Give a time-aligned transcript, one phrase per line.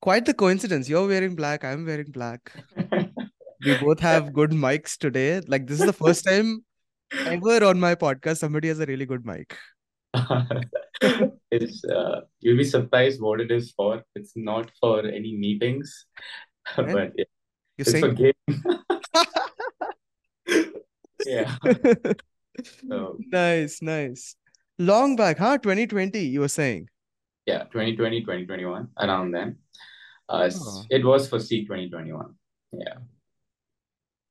[0.00, 0.88] Quite the coincidence.
[0.88, 2.52] You're wearing black, I'm wearing black.
[3.64, 5.40] We both have good mics today.
[5.48, 6.64] Like, this is the first time
[7.12, 9.56] ever on my podcast somebody has a really good mic.
[11.50, 14.02] it's uh, you'll be surprised what it is for.
[14.14, 16.06] It's not for any meetings,
[16.76, 17.24] but yeah,
[17.76, 18.32] You're it's for game.
[21.26, 21.56] Yeah.
[22.88, 24.36] So Nice, nice.
[24.78, 25.58] Long back, huh?
[25.58, 26.88] 2020, you were saying.
[27.46, 29.56] yeah, 2020, 2021, around then.
[30.28, 30.84] Uh, oh.
[30.90, 32.34] It was for CEED 2021.
[32.72, 32.94] Yeah.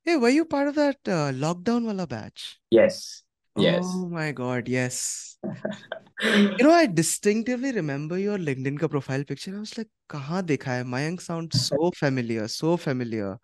[0.04, 2.60] Hey, were you part of that uh, lockdown wala batch?
[2.70, 3.24] Yes.
[3.58, 3.84] Yes.
[3.86, 4.68] Oh my God.
[4.68, 5.38] Yes.
[6.22, 9.56] you know, I distinctively remember your LinkedIn ka profile picture.
[9.56, 10.84] I was like, kaha dekha hai?
[10.84, 13.40] Mayank sounds so familiar, so familiar.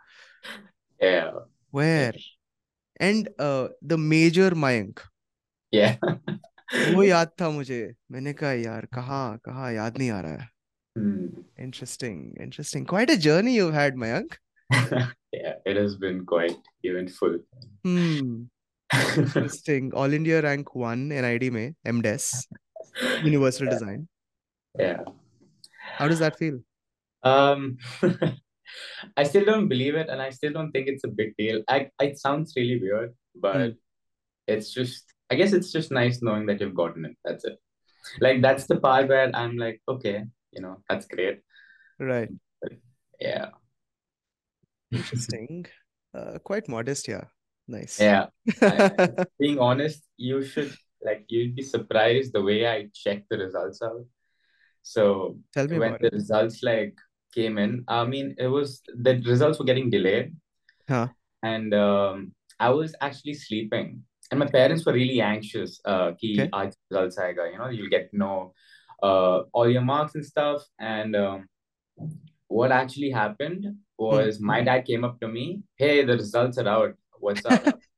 [1.02, 1.32] Yeah.
[1.72, 2.14] Where?
[3.00, 5.00] And uh, the major Mayank.
[5.72, 5.96] Yeah.
[6.72, 10.51] वो याद था मुझे मैंने कहा यार कहा कहा याद नहीं आ रहा है
[10.96, 11.28] Hmm.
[11.58, 14.34] interesting interesting quite a journey you've had Mayank
[15.32, 17.40] Yeah, it has been quite eventful.
[17.84, 18.44] hmm
[19.18, 22.26] interesting all India rank 1 NID में MDes
[23.24, 23.74] universal Yeah.
[23.76, 24.08] design
[24.80, 25.00] Yeah.
[26.00, 26.60] how does that feel
[27.24, 27.78] Um,
[29.22, 31.58] I still don't believe it, and I still don't think it's a big deal.
[31.74, 33.76] I, it sounds really weird, but
[34.48, 37.16] it's just, I guess it's just nice knowing that you've gotten it.
[37.26, 37.60] That's it.
[38.28, 41.42] Like, that's the part where I'm like, okay, you know, that's great.
[42.00, 42.30] right
[43.20, 43.50] Yeah.
[44.92, 45.66] interesting
[46.14, 47.26] uh, quite modest yeah
[47.68, 48.28] nice Yeah.
[48.62, 53.82] I, being honest, you should, like, you'd be surprised the way I check the results
[53.82, 54.06] out.
[54.82, 56.96] So, tell me when the it results, like,
[57.34, 60.36] came in, I mean, it was, the results were getting delayed.
[60.90, 61.08] huh
[61.44, 64.04] and um, I was actually sleeping.
[64.30, 65.82] And my parents were really anxious.
[65.84, 68.54] Uh, ki okay results aega, you know, you'll get know
[69.02, 70.64] uh, all your marks and stuff.
[70.80, 71.48] And um,
[72.48, 73.76] what actually happened hmm.
[73.98, 76.96] was my dad came up to me, hey, the results are out.
[77.20, 77.80] What's up?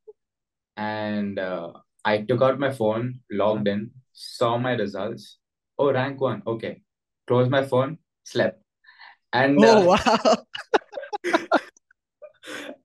[0.75, 1.72] And uh,
[2.03, 5.38] I took out my phone, logged in, saw my results.
[5.78, 6.42] Oh, rank one.
[6.47, 6.81] Okay.
[7.28, 8.59] Closed my phone, slept.
[9.31, 10.36] And oh uh, wow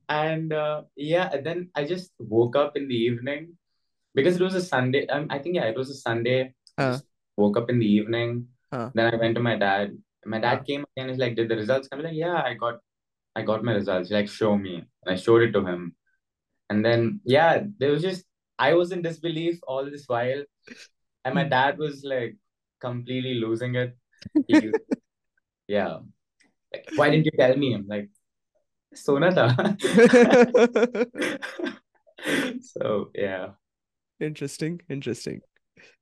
[0.09, 3.57] and uh, yeah, and then I just woke up in the evening
[4.15, 5.07] because it was a Sunday.
[5.07, 6.55] Um, I think yeah, it was a Sunday.
[6.77, 7.08] I huh just
[7.39, 8.49] woke up in the evening.
[8.73, 9.97] huh Then I went to my dad.
[10.27, 11.11] My huh dad came again.
[11.11, 12.81] he's like, "Did the results come?" I'm like, "Yeah, I got,
[13.37, 15.95] I got my results." He's like, "Show me." And I showed it to him.
[16.71, 18.25] And then yeah, there was just
[18.59, 20.45] I was in disbelief all this while,
[21.25, 21.51] and my Hmm.
[21.57, 22.37] dad was like
[22.81, 23.97] completely losing it.
[24.49, 24.73] He,
[25.69, 25.99] yeah,
[26.73, 27.75] like, why didn't you tell me?
[27.75, 28.11] I'm like,
[28.95, 29.79] sona tha.
[32.61, 33.53] So yeah.
[34.21, 35.41] interesting interesting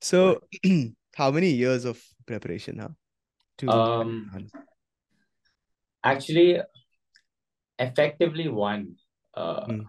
[0.01, 0.43] so
[1.17, 2.95] how many years of preparation huh
[3.59, 4.31] to Um,
[6.05, 6.61] actually,
[7.79, 8.97] effectively one.
[9.35, 9.83] Uh, Hmm.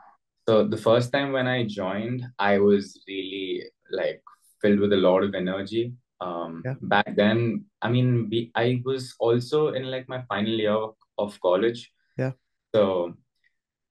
[0.47, 4.21] so the first time when I joined, I was really like
[4.61, 5.93] filled with a lot of energy.
[6.21, 6.75] Um, Yeah.
[6.81, 11.39] back then, I mean, we, I was also in like my final year of, of
[11.41, 11.91] college.
[12.17, 12.31] Yeah.
[12.73, 13.13] So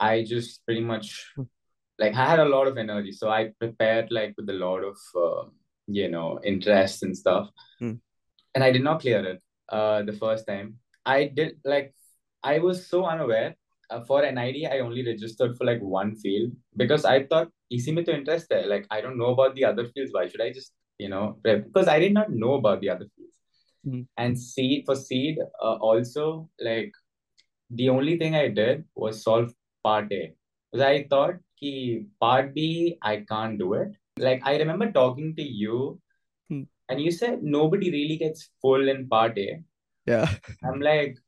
[0.01, 1.45] I just pretty much Hmm.
[1.99, 3.13] like I had a lot of energy.
[3.13, 5.49] So I prepared like with a lot of uh,
[5.87, 7.49] you know interest and stuff.
[7.79, 7.95] Hmm.
[8.55, 10.79] and I did not clear it uh, the first time.
[11.05, 11.95] I did like
[12.43, 13.57] I was so unaware.
[13.89, 18.03] Uh, for NID, I only registered for like one field because I thought easy me
[18.05, 18.67] to interest there.
[18.67, 20.13] Like I don't know about the other fields.
[20.13, 21.65] Why should I just you know prep?
[21.67, 23.37] Because I did not know about the other fields.
[23.85, 24.01] Hmm.
[24.17, 26.93] And CEED for CEED, uh, also like
[27.71, 29.55] the only thing I did was solve
[29.85, 30.35] part A.
[30.73, 33.93] Because I thought ki part B I can't do it.
[34.19, 36.01] Like I remember talking to you,
[36.49, 36.63] hmm.
[36.89, 39.63] and you said nobody really gets full in part A.
[40.07, 40.29] Yeah.
[40.65, 41.19] I'm like,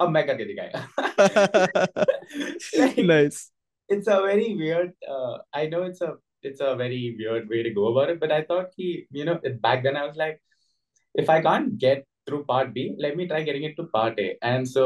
[0.00, 0.80] I'm करके दिखाया
[3.10, 3.50] nice
[3.88, 7.70] it's a very weird uh, i know it's a it's a very weird way to
[7.70, 10.42] go about it but i thought he you know back then i was like
[11.14, 14.36] if i can't get through part b let me try getting it to part a
[14.42, 14.84] and so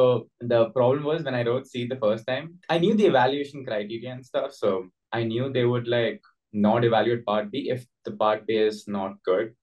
[0.52, 4.12] the problem was when i wrote CEED the first time i knew the evaluation criteria
[4.12, 4.72] and stuff so
[5.12, 6.20] i knew they would like
[6.52, 9.54] not evaluate part B if the part A is not good.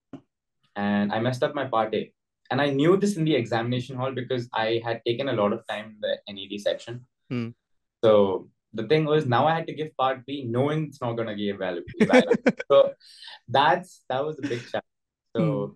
[0.75, 2.11] And I messed up my part A.
[2.49, 5.65] And I knew this in the examination hall because I had taken a lot of
[5.67, 7.05] time in the NED section.
[7.29, 7.49] Hmm.
[8.03, 11.33] So the thing was now I had to give part B knowing it's not gonna
[11.33, 12.61] evalu- evaluated.
[12.71, 12.93] so
[13.47, 14.85] that's that was a big challenge.
[15.35, 15.75] So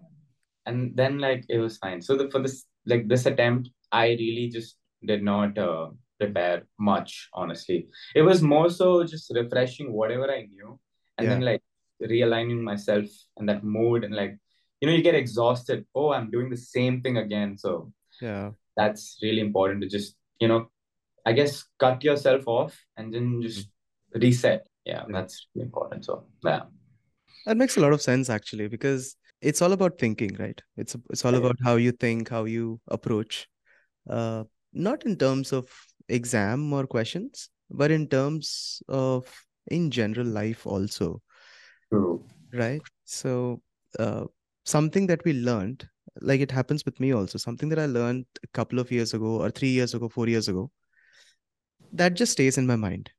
[0.65, 2.01] and then like it was fine.
[2.01, 7.29] So the, for this like this attempt, I really just did not uh, prepare much.
[7.33, 10.79] Honestly, it was more so just refreshing whatever I knew,
[11.21, 11.61] and then like
[12.01, 13.05] realigning myself
[13.37, 14.37] and that mood, and like
[14.79, 15.85] you know you get exhausted.
[15.93, 17.57] Oh, I'm doing the same thing again.
[17.57, 17.91] So
[18.21, 18.51] Yeah.
[18.77, 20.69] that's really important to just, you know,
[21.25, 23.69] I guess cut yourself off and then just
[24.13, 24.67] reset.
[24.85, 25.13] Yeah, Yeah.
[25.21, 26.05] that's really important.
[26.05, 26.63] So yeah.
[27.45, 30.59] That makes a lot of sense actually, because it's all about thinking, right?
[30.77, 31.43] It's it's all Right.
[31.45, 33.47] about how you think, how you approach.
[34.09, 35.67] Uh, not in terms of
[36.07, 39.27] exam or questions, but in terms of
[39.71, 41.21] in general life also,
[41.89, 42.23] True.
[42.53, 42.81] right?
[43.05, 43.61] So,
[43.99, 44.25] uh,
[44.65, 45.87] something that we learned,
[46.21, 49.41] like it happens with me also, something that I learned a couple of years ago
[49.41, 50.71] or three years ago, four years ago,
[51.93, 53.11] that just stays in my mind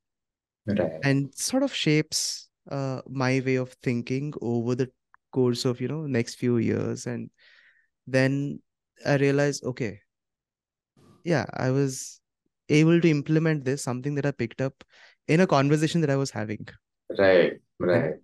[0.66, 0.92] Right.
[1.02, 4.90] and sort of shapes uh, my way of thinking over the
[5.32, 7.30] course of you know next few years and
[8.06, 8.60] then
[9.06, 9.98] i realized okay
[11.24, 12.20] yeah i was
[12.68, 14.84] able to implement this something that i picked up
[15.28, 16.66] in a conversation that i was having
[17.18, 17.54] Right.
[17.78, 18.14] Right.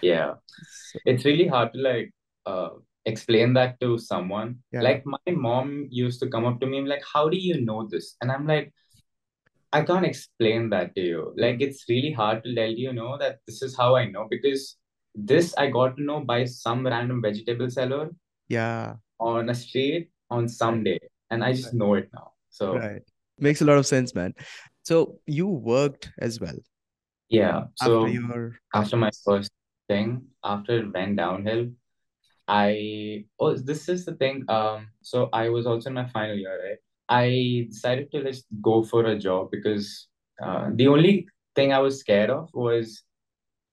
[0.00, 0.34] Yeah.
[0.46, 2.12] so, It's really hard to like
[2.46, 2.70] uh
[3.04, 4.58] explain that to someone.
[4.72, 7.36] yeah Like my mom used to come up to me and be like, How do
[7.36, 8.16] you know this?
[8.20, 8.72] And I'm like,
[9.72, 11.34] I can't explain that to you.
[11.36, 14.76] Like it's really hard to tell you know that this is how I know because
[15.14, 18.10] this I got to know by some random vegetable seller
[18.48, 20.98] yeah on a street on some day,
[21.30, 22.32] and I just know it now.
[22.50, 23.02] So right
[23.38, 24.34] makes a lot of sense man
[24.82, 26.56] so you worked as well
[27.32, 27.64] yeah.
[27.80, 29.50] after So your after my first
[29.88, 31.70] thing, after it went downhill,
[32.46, 34.44] I oh this is the thing.
[34.48, 36.78] Um, so I was also in my final year, right?
[37.08, 40.08] I decided to just go for a job because
[40.42, 41.26] uh, the only
[41.56, 43.02] thing I was scared of was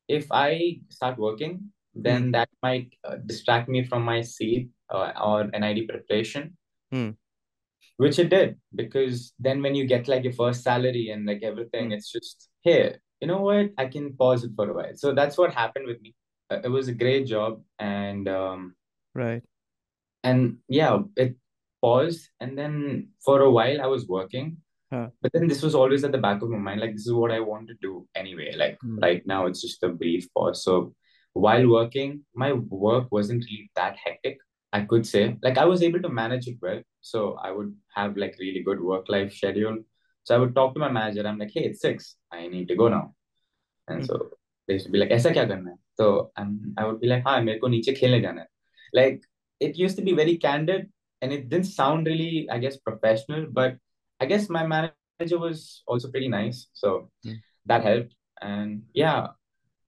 [0.07, 5.51] if I start working, then that might uh, distract me from my CEED uh, or
[5.51, 6.55] NID preparation,
[6.91, 7.11] Hmm.
[7.99, 11.87] Which it did because then when you get like your first salary and like everything,
[11.87, 11.95] Hmm.
[11.95, 12.89] it's just here.
[13.21, 13.71] You know what?
[13.77, 14.95] I can pause it for a while.
[14.95, 16.15] So that's what happened with me.
[16.49, 18.61] Uh, it was a great job, and um,
[19.13, 19.43] right
[20.23, 21.35] and yeah, it
[21.81, 24.47] paused, and then for a while I was working,
[24.93, 25.07] huh.
[25.21, 27.31] but then this was always at the back of my mind, like this is what
[27.31, 28.49] I want to do anyway.
[28.63, 28.99] Like Hmm.
[29.07, 30.63] right now, it's just a brief pause.
[30.63, 30.93] So
[31.33, 32.51] while working, my
[32.87, 34.37] work wasn't really that hectic.
[34.72, 36.82] I could say, like I was able to manage it well.
[37.00, 39.78] So I would have like really good work life schedule.
[40.24, 41.26] So I would talk to my manager.
[41.26, 42.16] I'm like, hey, it's six.
[42.32, 43.14] I need to go now.
[43.88, 44.06] And Hmm.
[44.06, 44.30] so
[44.66, 45.76] they used to be like, ऐसा क्या करना है?
[46.00, 48.46] So um, I would be like, हाँ मेरे को नीचे खेलने जाना है.
[48.94, 49.22] Like
[49.60, 50.90] it used to be very candid
[51.22, 53.76] and it didn't sound really, I guess, professional, but
[54.20, 56.68] I guess my manager was also pretty nice.
[56.74, 57.40] So Hmm.
[57.66, 58.14] that helped.
[58.42, 59.28] And yeah,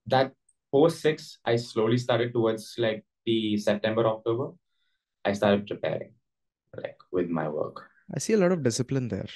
[0.08, 0.32] that
[0.72, 4.52] post six, I slowly started towards like the September, October.
[5.25, 6.13] I started preparing
[6.75, 7.87] like with my work.
[8.13, 9.27] I see a lot of discipline there.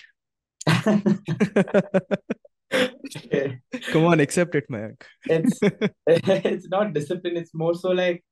[3.92, 5.02] Come on, accept it, Mayank.
[5.26, 5.60] it's
[6.08, 8.24] it's not discipline it's more so like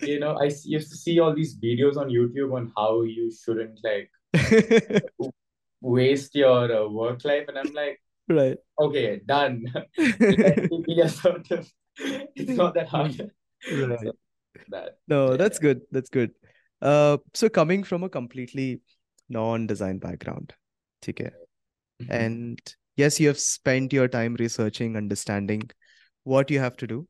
[0.00, 3.78] you know I used to see all these videos on youtube on how you shouldn't
[3.84, 4.10] like
[5.80, 8.56] waste your uh, work life and i'm like Right.
[8.80, 11.68] okay done let me be assertive
[11.98, 13.30] it's not that hard
[13.70, 13.98] Right.
[14.02, 14.12] so
[14.70, 15.36] that No, yeah.
[15.36, 15.82] that's good.
[15.92, 16.30] That's good.
[16.82, 18.80] Uh, so coming from a completely
[19.30, 20.54] non-design background,
[21.08, 21.30] okay,
[22.02, 22.10] Mhm.
[22.10, 25.70] and yes, you have spent your time researching, understanding
[26.24, 27.08] what you have to do.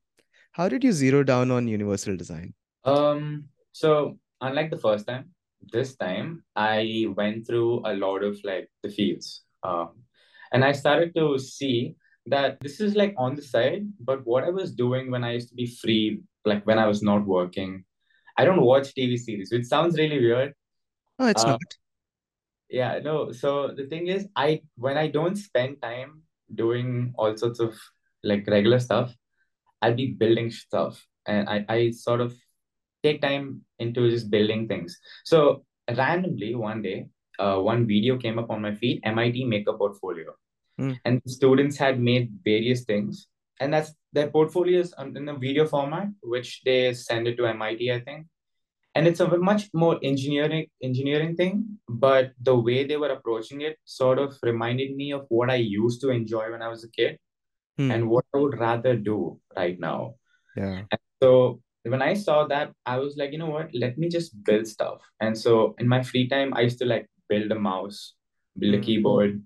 [0.52, 2.54] How did you zero down on universal design?
[2.84, 3.44] um
[3.80, 5.26] so unlike the first time
[5.74, 9.90] this time i went through a lot of like the fields um
[10.52, 11.94] and i started to see
[12.26, 15.48] that this is like on the side but what i was doing when i used
[15.48, 17.84] to be free like when i was not working
[18.38, 20.52] i don't watch tv series which sounds really weird
[21.18, 21.60] Oh, it's uh not.
[22.68, 26.22] yeah no so the thing is i when i don't spend time
[26.54, 27.74] doing all sorts of
[28.24, 29.14] like regular stuff
[29.82, 32.34] i'll be building stuff and i i sort of
[33.04, 34.96] take time into just building things.
[35.24, 35.64] So
[35.96, 37.08] randomly one day,
[37.40, 40.34] uh, one video came up on my feed, MIT Maker Portfolio,
[40.78, 40.92] Hmm.
[41.04, 43.26] and students had made various things,
[43.62, 47.90] and that's their portfolios on- in a video format, which they send it to MIT,
[47.96, 48.26] I think.
[48.94, 51.54] And it's a much more engineering engineering thing,
[52.06, 56.02] but the way they were approaching it sort of reminded me of what I used
[56.02, 57.18] to enjoy when I was a kid
[57.78, 57.90] Hmm.
[57.92, 59.18] and what I would rather do
[59.60, 59.98] right now.
[60.56, 60.74] Yeah.
[60.90, 61.32] And so
[61.94, 63.70] when I saw that, I was like, you know what?
[63.84, 65.00] Let me just build stuff.
[65.20, 68.14] And so in my free time, I used to like build a mouse,
[68.58, 68.84] build a Hmm.
[68.88, 69.42] keyboard.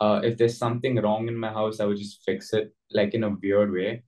[0.00, 3.24] Uh, if there's something wrong in my house, I would just fix it like in
[3.24, 4.02] a weird way.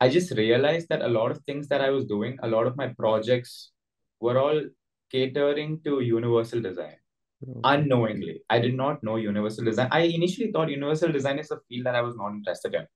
[0.00, 2.76] I just realized that a lot of things that I was doing, a lot of
[2.76, 3.72] my projects
[4.20, 4.62] were all
[5.10, 6.96] catering to universal design
[7.42, 7.60] Okay.
[7.64, 8.42] unknowingly.
[8.48, 9.88] I did not know universal design.
[9.90, 12.86] I initially thought universal design is a field that I was not interested in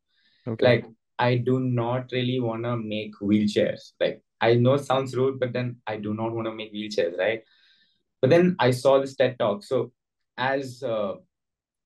[0.47, 0.65] Okay.
[0.65, 0.85] like
[1.19, 3.93] I do not really want to make wheelchairs.
[4.01, 7.19] Like I know it sounds rude, but then I do not want to make wheelchairs,
[7.19, 7.43] right?
[8.21, 9.65] But then I saw this TED talk.
[9.65, 9.93] So
[10.37, 11.15] as uh,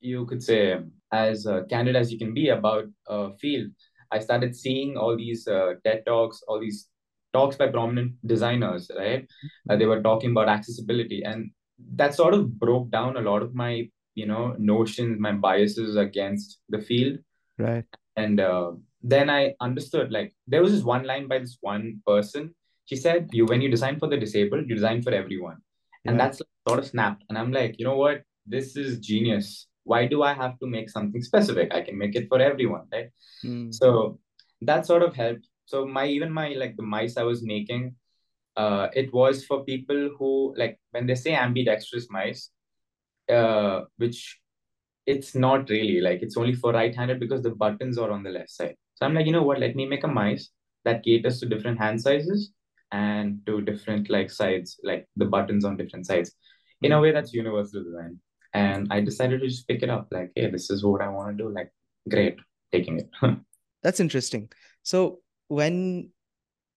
[0.03, 0.79] you could say
[1.13, 3.71] as uh, candid as you can be about a field,
[4.11, 6.89] I started seeing all these uh, TED talks, all these
[7.33, 9.27] talks by prominent designers, right?
[9.69, 11.51] Uh, they were talking about accessibility, and
[11.95, 16.59] that sort of broke down a lot of my, you know, notions, my biases against
[16.69, 17.19] the field.
[17.59, 17.85] Right.
[18.17, 22.55] And uh, then I understood like there was this one line by this one person.
[22.85, 25.59] She said, "You when you design for the disabled, you design for everyone,"
[26.05, 26.25] and Right.
[26.25, 27.25] that's sort of snapped.
[27.29, 28.23] And I'm like, you know what?
[28.47, 29.69] This is genius.
[29.85, 31.75] Why do I have to make something specific?
[31.75, 33.11] I can make it for everyone, right?
[33.45, 33.75] Mm.
[33.75, 34.19] So
[34.61, 35.49] that sort of helped.
[35.67, 37.95] So my even my like the mice I was making,
[38.57, 42.51] uh, it was for people who like when they say ambidextrous mice,
[43.31, 44.39] uh, which
[45.07, 48.51] it's not really like it's only for right-handed because the buttons are on the left
[48.51, 48.77] side.
[48.95, 49.59] So I'm like, you know what?
[49.59, 50.51] Let me make a mice
[50.85, 52.53] that caters to different hand sizes
[52.93, 56.33] and to different like sides, like the buttons on different sides,
[56.83, 57.03] in a Mm.
[57.03, 58.21] way that's universal design
[58.54, 60.08] And I decided to just pick it up.
[60.12, 61.50] Like, hey, this is what I want to do.
[61.54, 61.72] Like,
[62.10, 62.38] great,
[62.72, 63.10] taking it.
[63.84, 64.50] That's interesting.
[64.84, 66.12] So when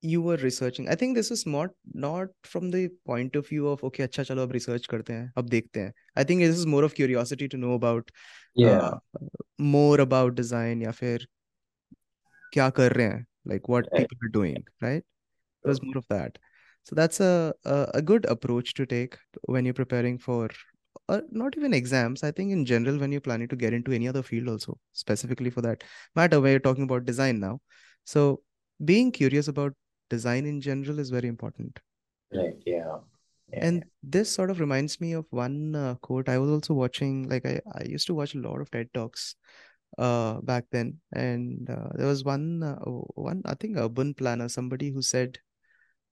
[0.02, 3.82] you were researching, I think this is not not from the point of view of
[3.84, 5.92] okay, अच्छा चलो अब research करते हैं, अब देखते हैं.
[6.16, 8.10] I think this is more of curiosity to know about
[8.54, 8.98] yeah, uh,
[9.58, 11.26] more about design या फिर
[12.52, 14.08] क्या कर रहे हैं, like what right.
[14.08, 15.04] people are doing, right?
[15.64, 16.38] It was more of that.
[16.84, 20.48] So that's a a, a good approach to take when you're preparing for
[21.09, 22.23] uh, not even exams.
[22.23, 25.49] I think in general when you're planning to get into any other field also, specifically
[25.49, 25.83] for that
[26.15, 27.59] matter, where you're talking about design now.
[28.05, 28.41] So
[28.83, 29.73] being curious about
[30.09, 31.79] design in general is very important.
[32.33, 32.55] Right.
[32.65, 32.97] Yeah.
[33.53, 33.59] Yeah.
[33.67, 36.29] And this sort of reminds me of one uh, quote.
[36.29, 39.35] I was also watching, like I, I used to watch a lot of TED Talks
[39.97, 44.89] uh back then, and uh, there was one uh, one I think urban planner, somebody
[44.89, 45.37] who said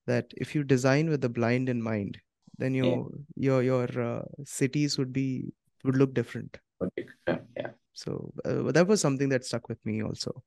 [0.06, 2.18] that if you design with the blind in mind,
[2.58, 2.84] then yeah.
[2.84, 6.58] your your your uh, cities would be would look different.
[6.82, 7.08] Okay.
[7.28, 7.72] Yeah.
[7.94, 10.44] So uh, that was something that stuck with me also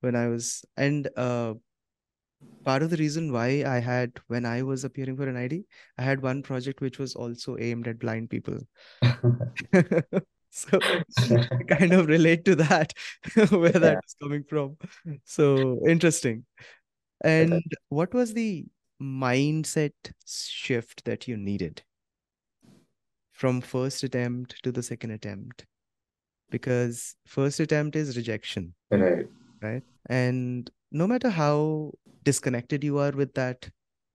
[0.00, 1.54] when I was and uh
[2.64, 5.64] part of the reason why I had when I was appearing for NID,
[5.96, 8.58] I had one project which was also aimed at blind people.
[10.50, 10.80] so
[11.58, 12.92] I kind of relate to that
[13.50, 14.00] where that Yeah.
[14.06, 14.76] is coming from.
[15.24, 16.44] So interesting.
[17.22, 18.66] And what was the
[19.00, 19.92] mindset
[20.26, 21.82] shift that you needed
[23.32, 25.66] from first attempt to the second attempt?
[26.50, 29.26] Because first attempt is rejection, Right.
[29.62, 29.82] right?
[30.08, 31.92] And no matter how
[32.24, 33.68] disconnected you are with that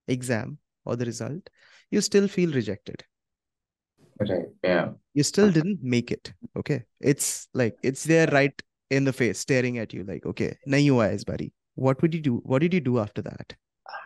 [0.07, 1.49] exam or the result,
[1.91, 3.03] you still feel rejected.
[4.19, 4.45] Right.
[4.63, 4.91] Yeah.
[5.13, 6.33] You still didn't make it.
[6.57, 6.83] Okay.
[6.99, 8.59] It's like it's there right
[8.89, 11.51] in the face, staring at you, like, okay, nahi hua is bari.
[11.75, 12.37] What would you do?
[12.43, 13.55] What did you do after that?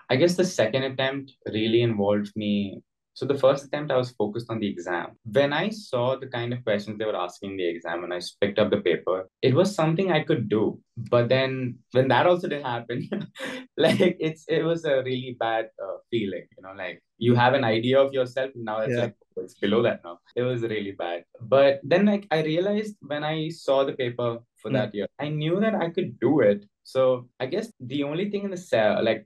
[0.10, 2.82] I guess the second attempt really involved me.
[3.14, 5.08] So the first attempt, I was focused on the exam.
[5.24, 8.22] When I saw the kind of questions they were asking in the exam and I
[8.40, 10.80] picked up the paper, it was something I could do.
[10.96, 13.10] But then when that also didn't happen,
[13.78, 17.64] like it's it was a really bad uh, feeling, you know, like you have an
[17.64, 19.02] idea of yourself and now it's Yeah.
[19.06, 20.20] like oh, it's below that now.
[20.36, 21.24] It was really bad.
[21.42, 24.74] But then like I realized when I saw the paper for Mm.
[24.76, 26.66] that year, I knew that I could do it.
[26.84, 29.26] So I guess the only thing in the cell, like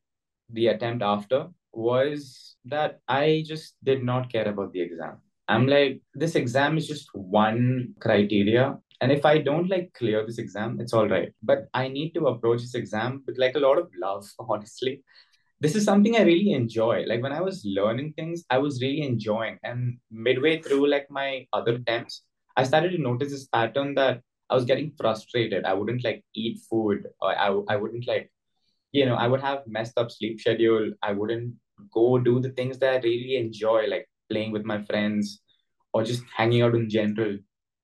[0.53, 5.17] the attempt after was that I just did not care about the exam.
[5.47, 8.77] I'm like, this exam is just one criteria.
[9.01, 11.31] And if I don't like clear this exam, it's all right.
[11.41, 15.03] But I need to approach this exam with like a lot of love, honestly.
[15.59, 17.05] This is something I really enjoy.
[17.07, 19.57] Like when I was learning things, I was really enjoying.
[19.63, 22.23] And midway through like my other attempts,
[22.57, 25.65] I started to notice this pattern that I was getting frustrated.
[25.65, 28.31] I wouldn't like eat food or I, I wouldn't like
[28.91, 30.91] you know, I would have messed up sleep schedule.
[31.01, 31.53] I wouldn't
[31.93, 35.41] go do the things that I really enjoy, like playing with my friends
[35.93, 37.37] or just hanging out in general,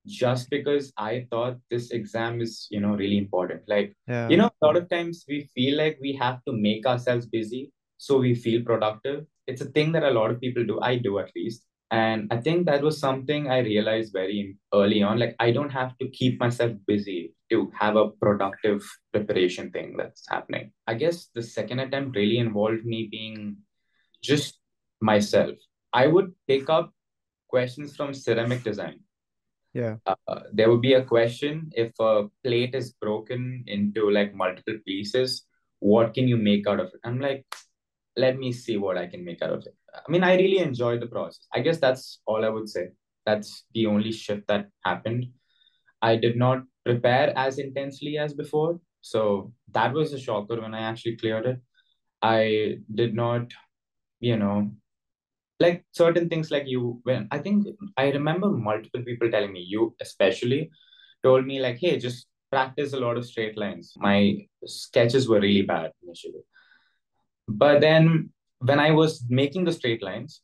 [0.06, 3.62] just because I thought this exam is, you know, really important.
[3.68, 4.28] Like, Yeah.
[4.28, 7.72] you know, a lot of times we feel like we have to make ourselves busy
[7.98, 9.26] so we feel productive.
[9.46, 10.80] It's a thing that a lot of people do.
[10.80, 11.64] I do at least.
[11.90, 15.18] And I think that was something I realized very early on.
[15.18, 20.24] Like, I don't have to keep myself busy to have a productive preparation thing that's
[20.28, 20.72] happening.
[20.86, 23.56] I guess the second attempt really involved me being
[24.22, 24.58] just
[25.00, 25.56] myself.
[25.92, 26.92] I would pick up
[27.48, 29.00] questions from ceramic design.
[29.72, 29.96] Yeah.
[30.06, 35.44] Uh, there would be a question if a plate is broken into like multiple pieces,
[35.78, 37.00] what can you make out of it?
[37.04, 37.46] I'm like,
[38.18, 39.74] let me see what I can make out of it.
[39.94, 41.46] I mean, I really enjoyed the process.
[41.54, 42.88] I guess that's all I would say.
[43.24, 45.26] That's the only shift that happened.
[46.02, 48.80] I did not prepare as intensely as before.
[49.00, 51.60] So that was a shocker when I actually cleared it.
[52.22, 53.52] I did not,
[54.20, 54.72] you know,
[55.60, 59.94] like certain things like you when I think I remember multiple people telling me, you
[60.00, 60.70] especially
[61.22, 63.92] told me like, hey, just practice a lot of straight lines.
[63.96, 66.42] My sketches were really bad initially.
[67.48, 70.42] But then when I was making the straight lines,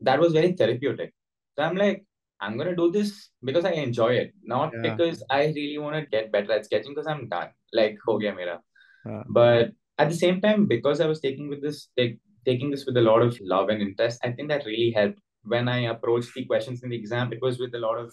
[0.00, 1.14] that was very therapeutic.
[1.56, 2.04] So I'm like,
[2.40, 4.82] I'm gonna do this because I enjoy it, not Yeah.
[4.82, 7.50] because I really want to get better at sketching because I'm done.
[7.72, 8.60] Like, ho gaya mera.
[9.08, 12.84] Uh, But at the same time, because I was taking with this, like, taking this
[12.86, 15.20] with a lot of love and interest, I think that really helped.
[15.44, 18.12] When I approached the questions in the exam, it was with a lot of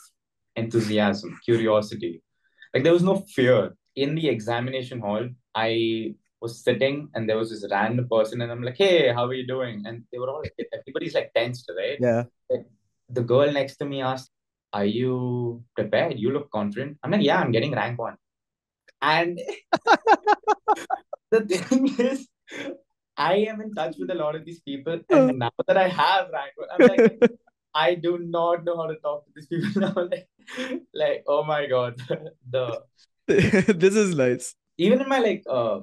[0.56, 2.22] enthusiasm, curiosity.
[2.74, 3.76] Like there was no fear.
[3.96, 8.64] In the examination hall, I was sitting and there was this random person, and I'm
[8.64, 9.84] like, hey, how are you doing?
[9.86, 11.98] And they were all, like everybody's like tensed, right?
[12.00, 12.24] yeah.
[12.50, 12.66] Like,
[13.10, 14.32] the girl next to me asked,
[14.74, 16.18] Are you prepared?
[16.18, 16.98] You look confident.
[17.04, 18.18] I'm like, Yeah, I'm getting rank one.
[19.02, 19.40] And
[21.32, 22.28] the thing is,
[23.18, 26.30] I am in touch with a lot of these people, and now that I have
[26.32, 27.32] rank one, I'm like,
[27.74, 29.94] I do not know how to talk to these people now.
[29.96, 30.28] like,
[30.94, 32.02] like, oh my god,
[32.50, 32.82] the
[33.68, 34.56] this is nice.
[34.78, 35.82] even in my like, uh,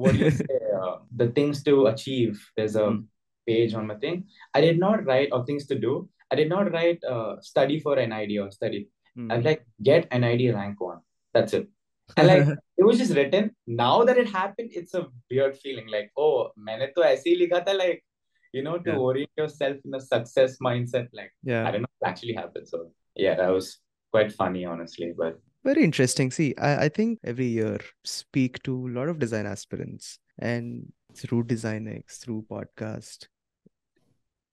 [0.00, 0.60] what do you say?
[0.82, 2.44] Uh, the things to achieve.
[2.56, 3.00] There's a hmm.
[3.46, 4.24] page on my thing.
[4.54, 6.08] I did not write or things to do.
[6.30, 8.88] I did not write uh, study for NID or study.
[9.18, 9.32] Mm.
[9.32, 11.00] I'd like, get NID rank one.
[11.34, 11.68] That's it.
[12.16, 12.46] And like
[12.78, 13.50] it was just written.
[13.66, 15.88] Now that it happened, it's a weird feeling.
[15.88, 18.04] Like, oh, मैंने तो ऐसे ही लिखा like
[18.52, 18.96] you know, to yeah.
[18.96, 21.08] orient yourself in a success mindset.
[21.12, 21.66] Like, yeah.
[21.66, 22.68] I don't know if it actually happened.
[22.68, 23.78] So, yeah, that was
[24.10, 25.12] quite funny, honestly.
[25.16, 26.31] But Very interesting.
[26.31, 31.43] See, I, I think every year speak to a lot of design aspirants and through
[31.43, 33.27] Design X, through podcast,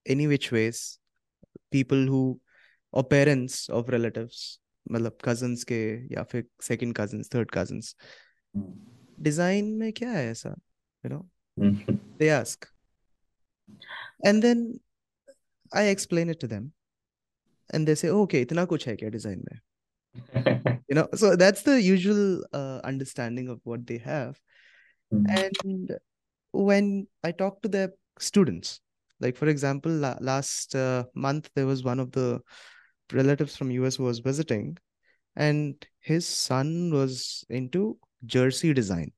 [0.07, 0.99] any which ways,
[1.71, 2.39] people who
[2.91, 4.59] or parents of relatives,
[4.91, 7.95] मतलब cousins के या फिर second cousins, third cousins,
[9.21, 10.55] design में क्या है ऐसा,
[11.05, 11.25] you know?
[12.17, 12.67] They ask.
[14.25, 14.79] And then
[15.73, 16.71] I explain it to them.
[17.73, 19.59] And they say, oh, okay, इतना कुछ है क्या design में?
[20.88, 24.40] you know so that's the usual uh, understanding of what they have
[25.28, 25.96] and
[26.52, 28.80] when i talk to their students
[29.20, 32.40] like for example la- last uh, month there was one of the
[33.12, 34.76] relatives from us who was visiting
[35.36, 39.12] and his son was into jersey design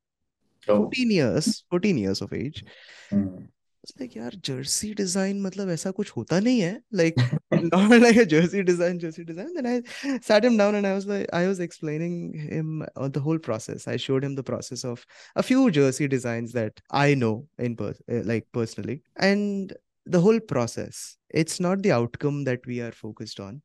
[0.69, 0.77] oh.
[0.77, 2.65] 14 years 14 years of age
[3.13, 3.49] Mm
[3.86, 7.20] it's like यार jersey design मतलब ऐसा कुछ होता नहीं है like
[7.54, 9.82] not like a jersey design jersey design then I
[10.28, 12.16] sat him down and I was like I was explaining
[12.54, 16.52] him uh, the whole process I showed him the process of a few jersey designs
[16.54, 18.98] that I know in per- uh, like personally
[19.30, 19.76] and
[20.16, 21.04] the whole process
[21.44, 23.62] it's not the outcome that we are focused on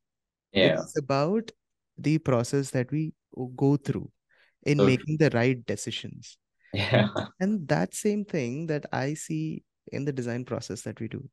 [0.53, 0.77] Yeah.
[0.83, 1.51] it's about
[2.11, 3.03] the process that we
[3.65, 4.05] go through
[4.75, 6.37] in So- making the right decisions
[6.75, 7.09] Yeah.
[7.41, 9.43] and that same thing that I see
[9.93, 11.29] in the design process that we do.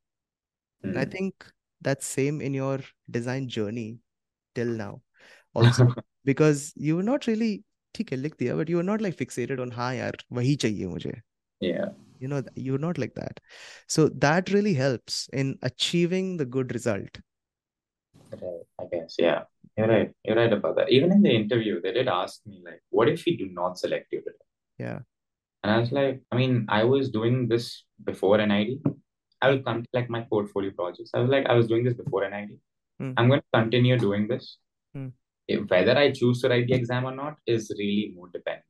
[0.83, 1.11] And I Mm.
[1.11, 1.45] think
[1.81, 3.99] that's same in your design journey
[4.55, 5.01] till now
[5.53, 5.87] also
[6.25, 7.63] because you were not really
[7.95, 10.87] ठीक है लिख दिया but you were not like fixated on हाँ यार वही चाहिए
[10.87, 11.13] मुझे
[11.65, 11.89] Yeah.
[12.23, 13.39] you know you're not like that
[13.95, 17.19] so that really helps in achieving the good result
[18.31, 19.15] Right, I guess.
[19.17, 19.43] Yeah.
[19.77, 20.11] You're right.
[20.23, 20.89] You're right about that.
[20.89, 24.11] Even in the interview, they did ask me, like, what if we do not select
[24.11, 24.45] you today?
[24.79, 24.99] yeah
[25.62, 28.80] And I was like, I mean, I was doing this before NID.
[29.40, 31.10] I will come like my portfolio projects.
[31.14, 32.58] I was like, I was doing this before NID.
[32.98, 33.12] Hmm.
[33.16, 34.58] I'm going to continue doing this.
[35.48, 38.64] If- whether I choose to write the exam or not is really more dependent.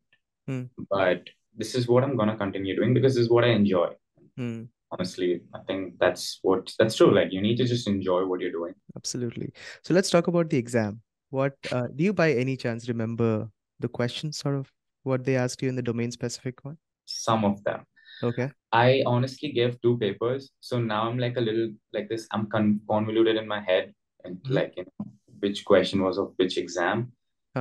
[0.47, 0.63] Hmm.
[0.91, 1.23] But
[1.57, 3.89] this is what I'm going to continue doing because this is what I enjoy.
[4.37, 4.65] Hmm.
[4.91, 7.15] Honestly, I think that's what that's true.
[7.15, 8.75] Like, you need to just enjoy what you're doing.
[8.97, 9.53] absolutely
[9.83, 11.01] so let's talk about the exam
[11.31, 13.49] what uh, do you by any chance remember
[13.81, 14.71] the questions sort of
[15.03, 17.81] what they asked you in the domain specific one Some of them.
[18.23, 22.27] okay I honestly gave two papers, so now I'm like a little like this.
[22.31, 23.93] I'm con- convoluted in my head,
[24.25, 24.55] and Mhm.
[24.59, 25.09] like you know,
[25.45, 27.03] which question was of which exam.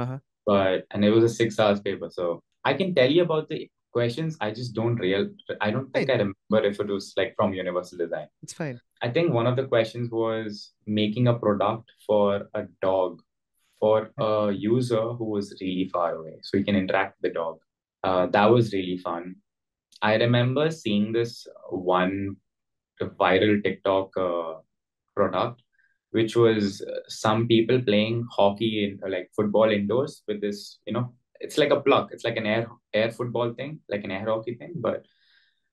[0.02, 0.20] uh-huh
[0.52, 2.28] But and it was a six hours paper, so
[2.64, 3.60] I can tell you about the
[3.98, 4.38] questions.
[4.48, 5.26] I just don't real.
[5.68, 8.30] I don't think I remember if it was like from Universal Design.
[8.48, 12.28] it's fine I think one of the questions was making a product for
[12.62, 13.22] a dog
[13.82, 17.58] for a user who was really far away, so he can interact with the dog.
[18.04, 19.36] Uh, that was really fun.
[20.02, 22.38] I remember seeing this one
[23.02, 24.54] viral TikTok uh,
[25.15, 25.63] product,
[26.12, 31.13] which was uh, some people playing hockey in like football indoors with this, you know,
[31.39, 32.10] it's like a plug.
[32.12, 34.74] It's like an air air football thing, like an air hockey thing.
[34.76, 35.06] But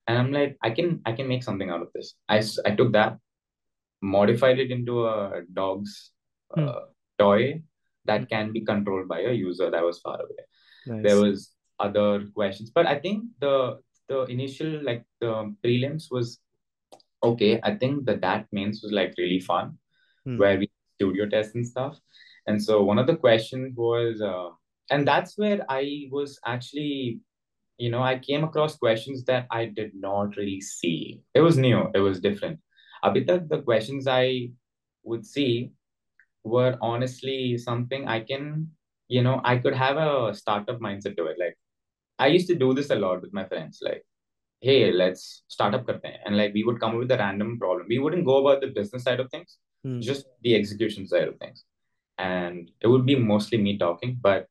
[0.06, 2.14] and I'm like, I can I can make something out of this.
[2.28, 3.18] I I took that,
[4.00, 6.12] modified it into a dog's
[6.56, 6.80] uh,
[7.18, 7.62] toy
[8.10, 10.44] that can be controlled by a user that was far away
[10.86, 11.46] nice there was
[11.86, 12.08] other
[12.40, 13.54] questions but i think the
[14.08, 16.38] the initial like the prelims was
[17.22, 19.78] okay, I think the that mains was like really fun,
[20.24, 20.38] Hmm.
[20.38, 21.98] where we studio tests and stuff.
[22.46, 24.50] And so one of the questions was, uh,
[24.90, 27.20] and that's where I was actually,
[27.76, 31.20] you know, I came across questions that I did not really see.
[31.34, 32.60] It was new, it was different.
[33.04, 34.50] Abhi tak, the questions I
[35.04, 35.72] would see
[36.48, 38.70] were honestly something I can,
[39.08, 41.38] you know, I could have a startup mindset to it.
[41.38, 41.56] Like
[42.18, 43.80] I used to do this a lot with my friends.
[43.82, 44.04] Like
[44.60, 46.18] hey, let's start up karte hain.
[46.26, 47.86] And like we would come up with a random problem.
[47.88, 50.00] We wouldn't go about the business side of things, Hmm.
[50.00, 51.64] just the execution side of things.
[52.18, 54.46] And it would be mostly me talking, but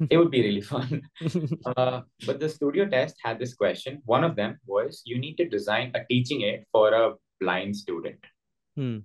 [0.10, 1.02] it would be really fun.
[1.76, 4.00] Uh, but the studio test had this question.
[4.04, 8.20] One of them was you need to design a teaching aid for a blind student.
[8.76, 8.98] Hmm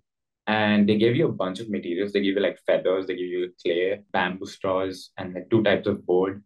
[0.47, 2.11] and they gave you a bunch of materials.
[2.11, 5.87] They give you like feathers, they give you clay, bamboo straws, and like two types
[5.87, 6.43] of board.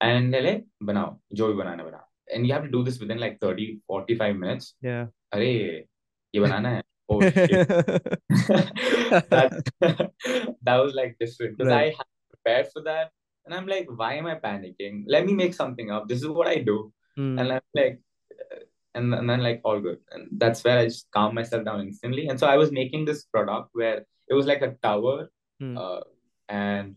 [0.00, 2.02] And they're like, banao, jo bhi banana banao.
[2.32, 4.74] And you have to do this within like 30, 45 minutes.
[4.82, 5.06] Yeah.
[5.32, 5.86] Are ye
[6.34, 6.82] banana hai.
[7.08, 7.68] Oh shit.
[9.28, 9.62] that,
[10.62, 11.56] that was like different.
[11.56, 11.92] Because right.
[11.92, 13.10] I had prepared for that.
[13.46, 15.04] And I'm like, why am I panicking?
[15.06, 16.08] Let me make something up.
[16.08, 16.92] This is what I do.
[17.18, 17.40] Mm.
[17.40, 18.00] And I'm like,
[18.94, 22.28] and, and then like all good and that's where I just calm myself down instantly
[22.28, 25.28] and so I was making this product where it was like a tower
[25.60, 25.78] Hmm.
[25.78, 26.00] uh,
[26.48, 26.96] and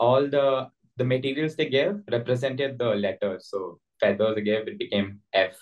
[0.00, 5.20] all the the materials they gave represented the letters so feathers they gave it became
[5.32, 5.54] F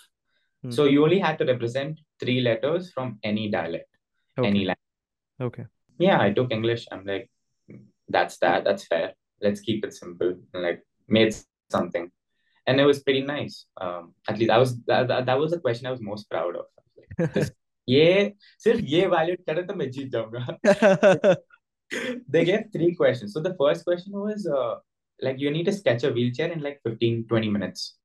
[0.63, 0.71] Hmm.
[0.71, 3.89] so you only had to represent three letters from any dialect,
[4.39, 4.47] Okay.
[4.49, 5.41] any language.
[5.47, 5.65] Okay.
[5.99, 6.87] Yeah, I took English.
[6.91, 7.29] I'm like,
[8.07, 8.63] that's that.
[8.63, 9.13] That's fair.
[9.41, 10.31] Let's keep it simple.
[10.53, 11.35] And like made
[11.69, 12.09] something,
[12.66, 13.66] and it was pretty nice.
[13.80, 16.56] Um, at least I was that, that, that was the question I was most proud
[16.56, 16.66] of.
[16.66, 17.50] I was like, this,
[17.88, 21.36] ये सिर्फ ये validate करे तो मैं जीत जाऊंगा.
[22.28, 23.32] They gave three questions.
[23.32, 24.74] So the first question was uh,
[25.22, 27.96] like you need to sketch a wheelchair in like 15 20 minutes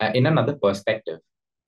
[0.00, 1.20] uh, in another perspective.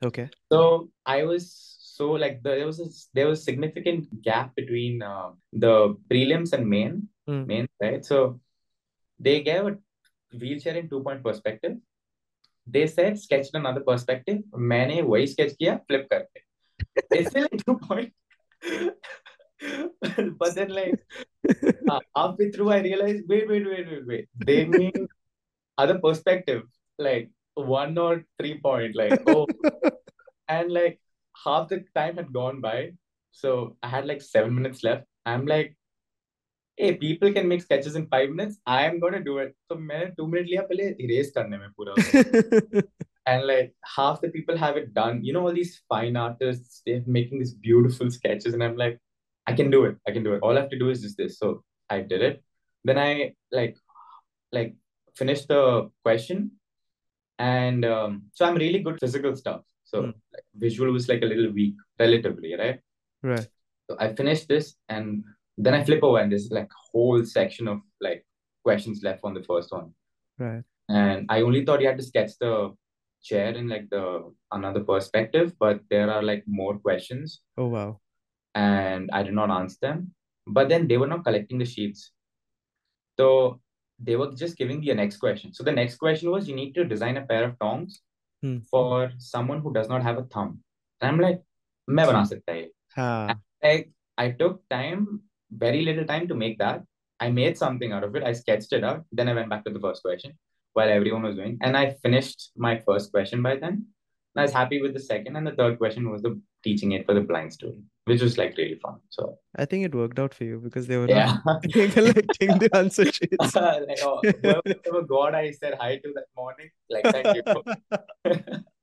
[0.05, 0.29] Okay.
[0.51, 1.47] So I was
[1.81, 6.69] so like the, there was a, there was significant gap between uh, the prelims and
[6.69, 7.47] main Hmm.
[7.47, 8.05] main right.
[8.05, 8.41] So
[9.19, 9.79] they gave a
[10.33, 11.77] wheelchair in two point perspective.
[12.67, 14.43] They said sketch in another perspective.
[14.57, 16.41] मैंने वही sketch किया flip करके.
[17.13, 18.13] It's still in two point.
[20.39, 20.99] but then like
[21.91, 25.09] uh, halfway through I realized wait wait wait wait wait they mean
[25.79, 26.63] other perspective
[26.99, 29.47] like one or three point like oh
[30.49, 31.01] and like
[31.45, 32.93] half the time had gone by.
[33.33, 35.05] So I had like seven minutes left.
[35.27, 35.77] I'm like,
[36.79, 38.59] hey, people can make sketches in five minutes.
[38.67, 39.55] I am gonna do it.
[39.69, 42.83] So मैंने two minutes लिया पहले erase करने में पूरा उसे.
[43.27, 45.21] and like half the people have it done.
[45.25, 48.99] You know all these fine artists, they're making these beautiful sketches, and I'm like,
[49.47, 49.97] I can do it.
[50.09, 50.43] I can do it.
[50.43, 51.39] All I have to do is just this.
[51.39, 52.43] So I did it.
[52.85, 53.79] Then I like
[54.53, 54.75] like
[55.15, 56.51] finished the question,
[57.39, 59.63] and um, so I'm really good physical stuff.
[59.85, 60.13] So Hmm.
[60.35, 62.81] like, visual was like a little weak relatively, right?
[63.23, 63.47] Right.
[63.89, 65.25] So I finished this, and
[65.59, 68.25] then I flip over, and there's like whole section of like
[68.65, 69.93] questions left on the first one.
[70.39, 70.63] Right.
[70.89, 72.75] And I only thought you had to sketch the
[73.23, 78.01] chair in like the another perspective, but there are like more questions, Oh wow.
[78.55, 80.13] and I did not answer them.
[80.47, 82.11] But then they were not collecting the sheets,
[83.19, 83.61] so
[83.99, 85.53] they were just giving the next question.
[85.55, 88.01] So the next question was you need to design a pair of tongs
[88.43, 88.59] Hmm.
[88.71, 90.59] for someone who does not have a thumb.
[91.01, 91.39] And I'm like,
[91.89, 93.37] मैं बना सकता है ये." Ha.
[93.63, 95.07] like I took time,
[95.51, 96.83] very little time to make that.
[97.21, 98.25] I made something out of it.
[98.25, 99.05] I sketched it out.
[99.13, 100.33] Then I went back to the first question
[100.73, 103.87] while everyone was doing, and I finished my first question by then.
[104.35, 107.07] And I was happy with the second, and the third question was the teaching it
[107.07, 108.97] for the blind student, which was like really fun.
[109.11, 112.71] So I think it worked out for you because they were yeah, not collecting the
[112.75, 113.55] answer sheets.
[113.55, 117.43] like oh, whoever, whoever God I said hi to that morning, like thank you.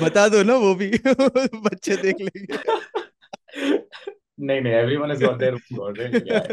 [0.00, 0.90] बता दो ना वो भी
[1.64, 2.58] बच्चे देख लेंगे
[4.40, 6.26] नहीं नहीं everyone has got their own God, right?
[6.26, 6.46] Yeah,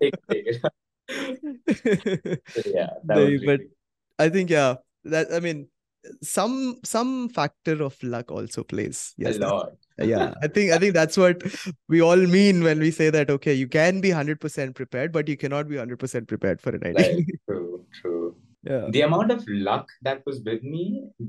[0.00, 0.60] take, take it.
[0.62, 0.68] So,
[2.74, 3.70] yeah, that was नहीं, but really
[4.18, 5.68] I think yeah that I mean
[6.22, 9.72] some some factor of luck also plays a yes that- lot.
[10.12, 11.42] yeah I think I think that's what
[11.88, 15.36] we all mean when we say that okay you can be 100% prepared but you
[15.36, 18.36] cannot be 100% prepared for an idea Like, true, true.
[18.70, 20.84] yeah The amount of luck that was with me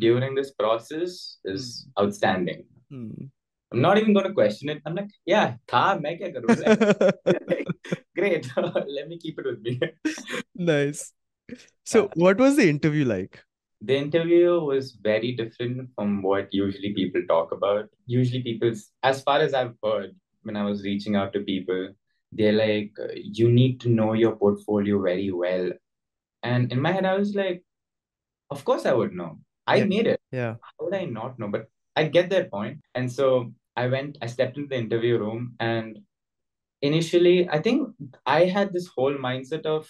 [0.06, 2.66] during this process is outstanding.
[2.90, 3.26] Hmm.
[3.73, 4.83] I'm not even going to question it.
[4.87, 6.57] I'm like, yeah, tha, main kya karu?
[6.59, 6.79] Like,
[8.17, 8.51] great.
[8.57, 9.81] Let me keep it with me.
[10.55, 11.13] nice
[11.85, 13.45] so what was the interview like
[13.81, 17.89] The interview was very different from what usually people talk about.
[18.07, 21.95] Usually, people, as far as I've heard, when I was reaching out to people,
[22.33, 25.71] they're like, you need to know your portfolio very well.
[26.43, 27.65] And in my head, I was like,
[28.51, 29.41] of course I would know.
[29.67, 29.85] I Yeah.
[29.85, 30.21] made it.
[30.33, 31.49] yeah How would I not know?
[31.49, 32.81] But I get their point.
[32.95, 35.99] And so I went, I stepped into the interview room, and
[36.83, 37.89] initially, I think
[38.27, 39.89] I had this whole mindset of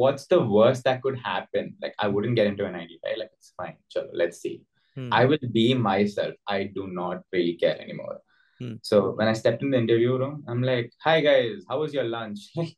[0.00, 1.76] what's the worst that could happen?
[1.80, 3.18] Like, I wouldn't get into NID, right?
[3.18, 3.76] Like, it's fine.
[3.94, 4.62] Chalo, let's see.
[4.94, 5.12] Hmm.
[5.12, 6.34] I will be myself.
[6.48, 8.18] I do not really care anymore.
[8.58, 8.74] Hmm.
[8.82, 12.08] So when I stepped in the interview room, I'm like, "Hi guys, how was your
[12.16, 12.40] lunch?"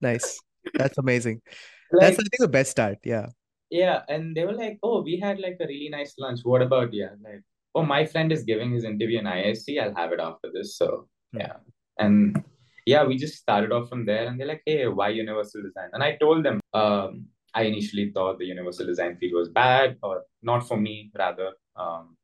[0.00, 0.28] Nice.
[0.74, 1.40] That's amazing.
[2.00, 2.98] That's, I think, the best start.
[3.04, 3.26] Yeah.
[3.70, 6.40] yeah, and they were like, "Oh, we had like a really nice lunch.
[6.42, 9.78] What about you?" I'm like, "Oh, my friend is giving his interview in IISc.
[9.80, 11.40] I'll have it after this." So Hmm.
[11.40, 11.56] yeah,
[11.98, 12.44] and
[12.86, 16.02] yeah, we just started off from there, and they're like, "Hey, why Universal Design?" And
[16.02, 20.66] I told them, um, I initially thought the Universal Design field was bad or not
[20.68, 21.52] for me, rather.
[21.76, 22.16] Um,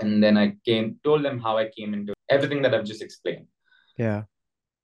[0.00, 3.46] and then I came, told them how I came into everything that I've just explained.
[3.98, 4.22] Yeah.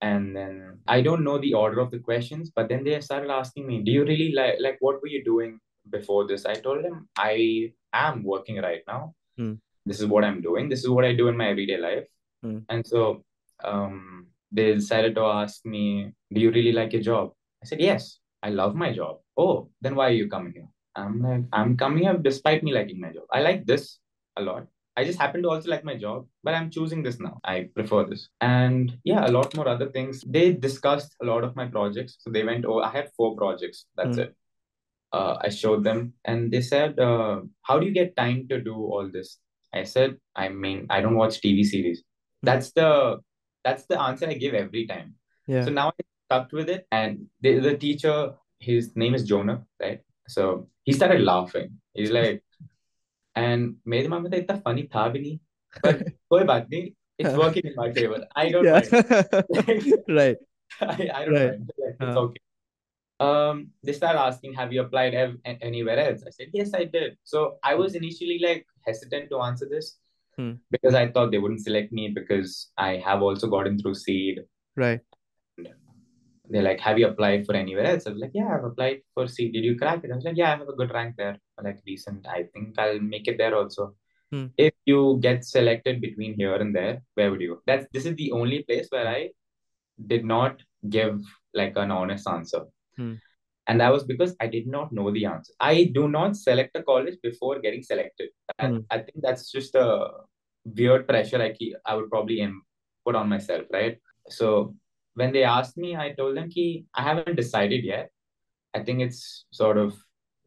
[0.03, 3.67] And then I don't know the order of the questions, but then they started asking
[3.67, 5.59] me, "Do you really like like what were you doing
[5.97, 9.15] before this?" I told them, "I am working right now.
[9.37, 9.55] Hmm.
[9.87, 10.69] This is what I'm doing.
[10.69, 12.07] This is what I do in my everyday life."
[12.43, 12.59] Hmm.
[12.69, 13.25] And so
[13.65, 18.19] um, they decided to ask me, "Do you really like your job?" I said, "Yes,
[18.43, 20.69] I love my job." Oh, then why are you coming here?
[20.97, 23.25] I'm like, I'm coming here despite me liking my job.
[23.33, 23.99] I like this
[24.37, 24.67] a lot.
[24.97, 27.39] I just happen to also like my job, but I'm choosing this now.
[27.45, 28.29] I prefer this.
[28.41, 30.23] And yeah, a lot more other things.
[30.27, 32.17] They discussed a lot of my projects.
[32.19, 33.87] So they went, oh, I had four projects.
[33.97, 34.23] That's Hmm.
[34.25, 34.35] it.
[35.13, 38.75] Uh, I showed them and they said, uh, How do you get time to do
[38.75, 39.39] all this?
[39.74, 42.00] I said, I mean, I don't watch TV series.
[42.42, 42.46] Hmm.
[42.48, 43.20] That's the
[43.64, 45.16] that's the answer I give every time.
[45.48, 45.66] Yeah.
[45.66, 46.86] So now I stuck with it.
[46.92, 50.02] And the, the teacher, his name is Jonah, right?
[50.28, 51.72] So he started laughing.
[51.94, 52.44] He's like,
[53.36, 55.40] and मेरे दिमाग में तो इतना funny था भी नहीं
[55.84, 58.82] पर कोई बात नहीं it's working in my favor I don't Yeah.
[58.92, 60.38] mind Right.
[60.82, 61.60] I, I don't Right.
[61.60, 62.22] mind like, it's Uh.
[62.22, 62.42] okay
[63.21, 65.37] um they started asking have you applied ev-
[65.71, 69.69] anywhere else I said yes I did so I was initially like hesitant to answer
[69.75, 69.99] this
[70.39, 70.53] Hmm.
[70.71, 74.39] because I thought they wouldn't select me because I have also gotten through CEED
[74.77, 75.01] Right.
[76.53, 78.07] they're like, have you applied for anywhere else?
[78.07, 79.53] I was like, yeah, I've applied for CEED.
[79.53, 80.11] Did you crack it?
[80.13, 81.37] I was like, yeah, I have a good rank there.
[81.63, 82.27] Like decent.
[82.29, 83.95] I think I'll make it there also.
[84.33, 84.47] Hmm.
[84.57, 87.61] If you get selected between here and there, where would you go?
[87.67, 89.31] That's this is the only place where I
[90.07, 91.21] did not give
[91.55, 92.63] like an honest answer.
[92.97, 93.15] Hmm.
[93.67, 95.53] And that was because I did not know the answer.
[95.61, 98.31] I do not select a college before getting selected.
[98.59, 98.85] And Hmm.
[98.91, 100.09] I think that's just a
[100.65, 102.47] weird pressure I keep, I would probably
[103.05, 103.99] put on myself, right?
[104.29, 104.75] So
[105.15, 108.11] when they asked me, I told them ki I haven't decided yet.
[108.75, 109.97] I think it's sort of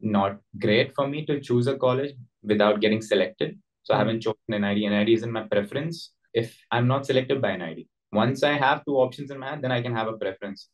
[0.00, 3.58] not great for me to choose a college without getting selected.
[3.82, 4.00] So I Hmm.
[4.02, 4.86] haven't chosen NID.
[4.86, 6.12] NID isn't my preference.
[6.32, 9.72] If I'm not selected by NID, once I have two options in my hand, then
[9.72, 10.68] I can have a preference.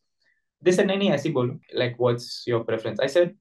[0.63, 1.59] They said, nahi, aise bolo.
[1.75, 3.01] Like, what's your preference?
[3.01, 3.35] I said,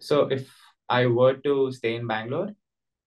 [0.00, 0.50] so if
[0.88, 2.50] I were to stay in Bangalore,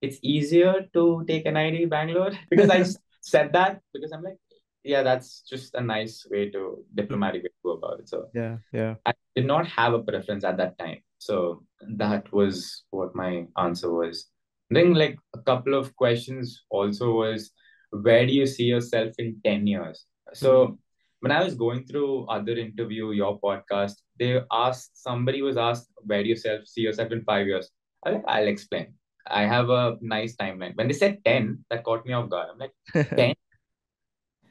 [0.01, 2.83] it's easier to take NID Bangalore because I
[3.21, 4.37] said that because I'm like,
[4.83, 8.09] yeah, that's just a nice way to diplomatic way to go about it.
[8.09, 8.57] So Yeah.
[8.71, 8.95] Yeah.
[9.05, 10.99] I did not have a preference at that time.
[11.19, 11.63] So
[11.97, 14.27] that was what my answer was.
[14.69, 17.51] Then like a couple of questions also was
[17.91, 20.05] where do you see yourself in 10 years?
[20.33, 20.73] So mm-hmm.
[21.19, 26.23] When I was going through other interview, your podcast, they asked somebody was asked where
[26.23, 27.69] do you self see yourself in five years?
[28.05, 28.93] I like, I'll explain.
[29.29, 30.75] I have a nice timeline.
[30.75, 32.49] When they said 10, that caught me off guard.
[32.51, 32.73] I'm like,
[33.09, 33.33] 10?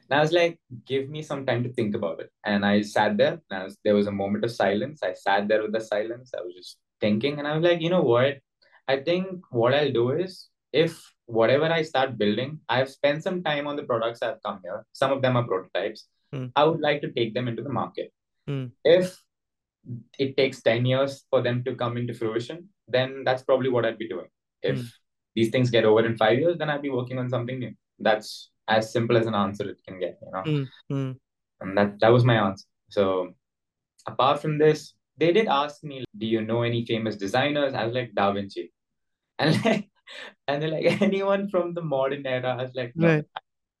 [0.09, 2.31] And I was like, give me some time to think about it.
[2.45, 5.01] And I sat there, and was, there was a moment of silence.
[5.03, 6.31] I sat there with the silence.
[6.37, 8.37] I was just thinking, and I was like, you know what?
[8.87, 13.67] I think what I'll do is if whatever I start building, I've spent some time
[13.67, 14.85] on the products that have come here.
[14.93, 16.07] Some of them are prototypes.
[16.33, 16.47] Hmm.
[16.55, 18.11] I would like to take them into the market.
[18.47, 18.65] Hmm.
[18.83, 19.17] If
[20.19, 23.97] it takes 10 years for them to come into fruition, then that's probably what I'd
[23.97, 24.27] be doing.
[24.61, 24.85] If Hmm.
[25.35, 27.73] these things get over in five years, then I'd be working on something new.
[27.99, 30.43] That's as simple as an answer it can get, you know.
[30.43, 30.63] Hmm.
[30.89, 31.11] Hmm.
[31.61, 32.65] And that that was my answer.
[32.89, 33.33] So
[34.07, 37.73] apart from this, they did ask me, do you know any famous designers?
[37.73, 38.71] I was like, Da Vinci.
[39.39, 39.89] And like
[40.47, 42.55] and they're like, anyone from the modern era?
[42.57, 43.25] I was like, no, Right.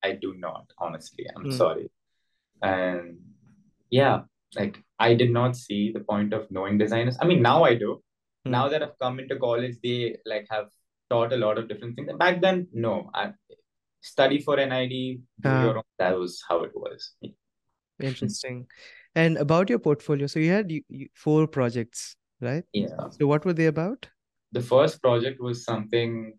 [0.03, 1.25] I, I do not, honestly.
[1.35, 1.51] I'm Hmm.
[1.51, 1.89] sorry.
[2.61, 3.17] And
[3.89, 4.21] yeah,
[4.55, 7.17] like I did not see the point of knowing designers.
[7.21, 8.01] I mean, now I do.
[8.45, 8.51] Hmm.
[8.51, 10.67] Now that I've come into college, they like have
[11.09, 12.09] taught a lot of different things.
[12.09, 13.09] And back then, no.
[13.13, 13.31] I
[14.01, 15.63] study for NID, do Ah.
[15.63, 15.83] your own.
[15.99, 17.13] That was how it was.
[17.99, 18.67] Interesting.
[19.15, 22.63] And about your portfolio, so you had you, you, four projects, right?
[22.73, 23.09] Yeah.
[23.09, 24.07] So what were they about?
[24.51, 26.33] The first project was something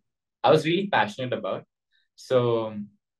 [0.45, 1.65] I was really passionate about.
[2.15, 2.75] So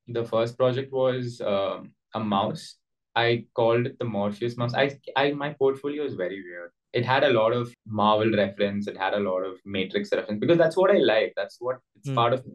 [0.07, 2.77] the first project was um, a mouse.
[3.17, 4.75] I called it the Morpheus mouse.
[4.75, 6.71] I, I my portfolio is very weird.
[6.93, 8.87] It had a lot of Marvel reference.
[8.89, 11.33] It had a lot of Matrix reference because that's what I like.
[11.37, 12.15] That's what it's Hmm.
[12.15, 12.55] part of me.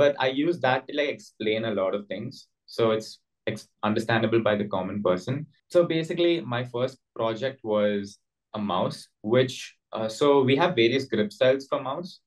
[0.00, 2.48] but I use that to like explain a lot of things.
[2.66, 5.46] So it's ex- understandable by the common person.
[5.68, 8.18] So basically, my first project was
[8.54, 12.20] a mouse, which uh, so we have various grip styles for mouse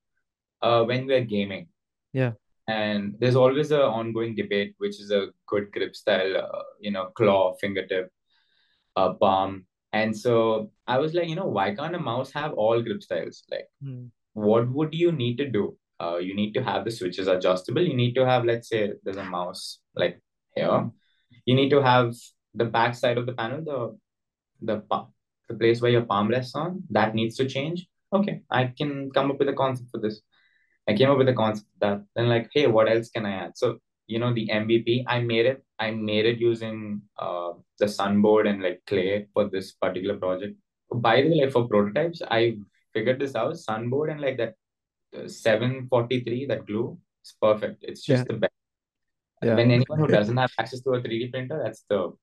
[0.62, 1.68] uh, when we're gaming.
[2.14, 2.34] Yeah.
[2.67, 7.08] And there's always an ongoing debate, which is a good grip style, uh, you know,
[7.15, 8.12] claw, fingertip,
[8.95, 9.65] uh, palm.
[9.93, 13.43] And so I was like, you know, why can't a mouse have all grip styles?
[13.51, 14.10] Like, Mm.
[14.34, 15.78] what would you need to do?
[15.99, 17.82] Uh, you need to have the switches adjustable.
[17.82, 20.19] You need to have, let's say, there's a mouse like
[20.56, 20.65] here.
[21.45, 22.15] You need to have
[22.54, 23.97] the back side of the panel, the
[24.62, 24.82] the
[25.47, 27.88] the place where your palm rests on, that needs to change.
[28.12, 30.21] Okay, I can come up with a concept for this.
[30.88, 32.04] I came up with a concept that.
[32.15, 33.58] Then like, hey, what else can I add?
[33.58, 35.63] So you know the MVP, I made it.
[35.80, 40.56] I made it using uh, the sunboard and like clay for this particular project.
[40.93, 42.58] By the way, like for prototypes, I
[42.93, 43.58] figured this out.
[43.58, 44.54] Sunboard and like that
[45.17, 47.84] uh, 743, that glue, it's perfect.
[47.84, 48.34] It's just Yeah.
[48.34, 48.54] the best.
[49.43, 49.56] Yeah.
[49.56, 52.13] When anyone who doesn't have access to a 3D printer, that's the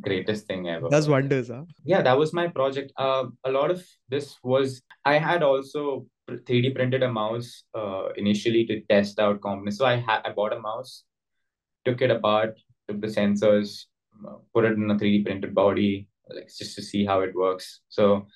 [0.00, 0.88] greatest thing ever.
[0.88, 1.64] That's wonders, huh?
[1.84, 2.92] Yeah, that was my project.
[2.96, 8.66] Uh, a lot of this was I had also 3D printed a mouse uh, initially
[8.66, 9.78] to test out components.
[9.78, 11.04] So I had I bought a mouse,
[11.84, 12.58] took it apart,
[12.88, 13.84] took the sensors,
[14.26, 17.80] uh, put it in a 3D printed body, like just to see how it works.
[17.88, 18.26] So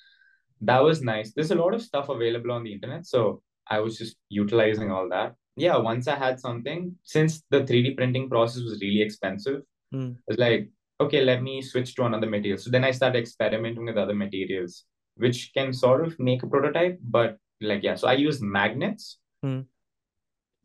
[0.61, 1.33] that was nice.
[1.33, 5.09] There's a lot of stuff available on the internet, so I was just utilizing all
[5.09, 5.35] that.
[5.57, 9.61] Yeah, once I had something, since the 3D printing process was really expensive,
[9.93, 10.15] Mm.
[10.29, 10.69] it's like,
[11.01, 12.57] okay, let me switch to another material.
[12.57, 14.85] So then I started experimenting with other materials,
[15.17, 19.65] which can sort of make a prototype, but like, yeah, so I use magnets Mm.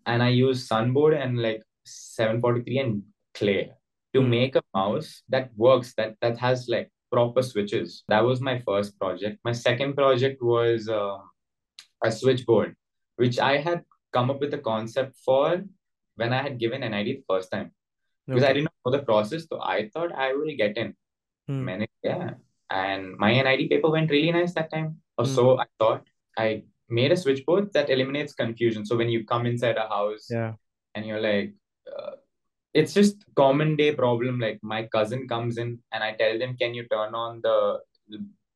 [0.07, 3.03] and I use sunboard and like 743 and
[3.35, 3.73] clay
[4.15, 4.29] to Mm.
[4.29, 8.03] make a mouse that works, that that has like proper switches.
[8.09, 9.39] That was my first project.
[9.45, 11.19] My second project was uh,
[12.05, 12.77] a switchboard,
[13.17, 15.65] which I had come up with a concept for
[16.17, 17.73] when I had given NID the first time
[18.27, 19.47] because I didn't know the process.
[19.49, 20.95] So I thought I will get in.
[21.49, 21.69] Hmm.
[22.03, 22.35] yeah,
[22.71, 25.01] and my NID paper went really nice that time.
[25.17, 25.35] Or Hmm.
[25.35, 26.03] so I thought.
[26.37, 28.85] I made a switchboard that eliminates confusion.
[28.87, 30.53] So when you come inside a house Yeah.
[30.95, 31.55] and you're like,
[31.91, 32.13] uh,
[32.75, 34.39] it's just common day problem.
[34.39, 37.81] Like my cousin comes in and I tell them, can you turn on the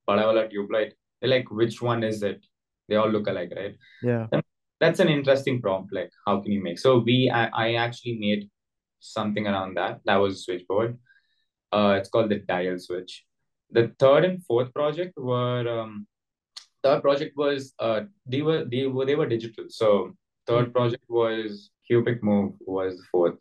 [0.08, 0.94] bada tube light?
[1.20, 2.44] They're like, which one is it?
[2.88, 3.76] They all look alike, right?
[4.02, 4.26] Yeah.
[4.80, 5.92] That's an interesting prompt.
[5.92, 6.78] Like, how can you make?
[6.78, 8.50] So we, I, I actually made
[9.00, 10.00] something around that.
[10.04, 10.98] That was switchboard.
[11.72, 13.24] Uh, it's called the dial switch.
[13.70, 16.06] The third and fourth project were um,
[16.82, 19.64] third project was uh they were they were they were digital.
[19.68, 20.12] So
[20.46, 20.72] third Hmm.
[20.72, 23.38] project was Cubic Move was the fourth.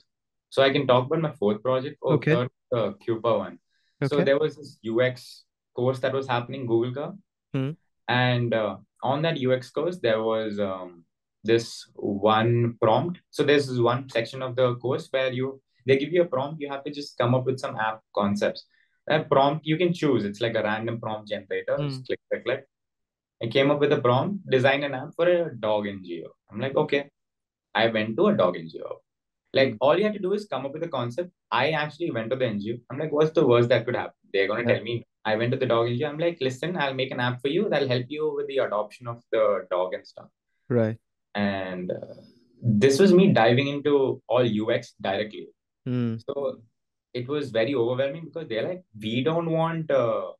[0.49, 1.97] So I can talk about my fourth project.
[2.01, 2.33] or Okay.
[2.33, 3.59] third uh, Cuba one.
[4.07, 5.43] So there was this UX
[5.75, 7.07] course that was happening Google ka,
[7.53, 7.71] Hmm.
[8.07, 11.03] and uh, on that UX course there was um
[11.43, 13.19] this one prompt.
[13.29, 16.61] So there's this one section of the course where you they give you a prompt.
[16.61, 18.65] You have to just come up with some app concepts.
[19.07, 20.25] That prompt you can choose.
[20.25, 21.77] It's like a random prompt generator.
[21.77, 21.87] Hmm.
[21.87, 22.67] Just click, click, click.
[23.41, 26.27] I came up with a prompt, design an app for a dog NGO.
[26.51, 27.09] I'm like, okay.
[27.73, 28.97] I went to a dog NGO.
[29.53, 31.31] Like all you have to do is come up with a concept.
[31.51, 32.79] I actually went to the NGO.
[32.89, 34.13] I'm like, what's the worst that could happen?
[34.33, 34.75] They're gonna Yeah.
[34.75, 35.05] tell me.
[35.25, 36.09] I went to the dog NGO.
[36.09, 39.07] I'm like, listen, I'll make an app for you that'll help you with the adoption
[39.07, 40.29] of the dog and stuff.
[40.69, 40.97] Right.
[41.35, 42.15] And uh,
[42.61, 45.47] this was me diving into all UX directly.
[45.85, 46.15] Hmm.
[46.17, 46.61] So
[47.13, 50.31] it was very overwhelming because they're like, we don't want uh,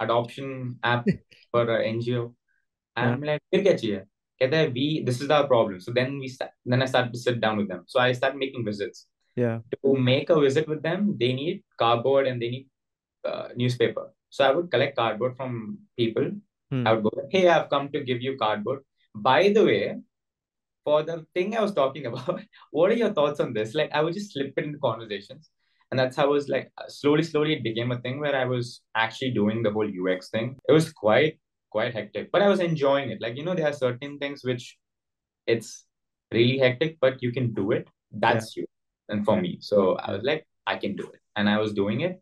[0.00, 1.06] adoption app
[1.50, 2.34] for uh, NGO.
[2.96, 3.12] And Yeah.
[3.14, 4.04] I'm like, फिर क्या चाहिए?
[4.42, 5.80] कहता है, we this is our problem.
[5.80, 7.84] So then we start, then I started to sit down with them.
[7.86, 9.06] So I started making visits.
[9.36, 9.60] Yeah.
[9.84, 12.66] To make a visit with them, they need cardboard and they need
[13.24, 14.12] uh, newspaper.
[14.30, 16.30] So I would collect cardboard from people.
[16.70, 16.86] Hmm.
[16.86, 18.80] I would go, hey, I've come to give you cardboard.
[19.14, 19.96] By the way,
[20.84, 23.74] for the thing I was talking about, what are your thoughts on this?
[23.74, 25.50] Like, I would just slip it into conversations.
[25.93, 28.81] And that's how I was like, slowly, slowly, it became a thing where I was
[28.95, 30.57] actually doing the whole UX thing.
[30.67, 31.37] It was quite,
[31.69, 33.21] quite hectic, but I was enjoying it.
[33.21, 34.75] Like, you know, there are certain things which
[35.45, 35.85] it's
[36.31, 37.87] really hectic, but you can do it.
[38.11, 38.65] That's you.
[39.07, 41.19] And for me, so I was like, I can do it.
[41.35, 42.19] And I was doing it.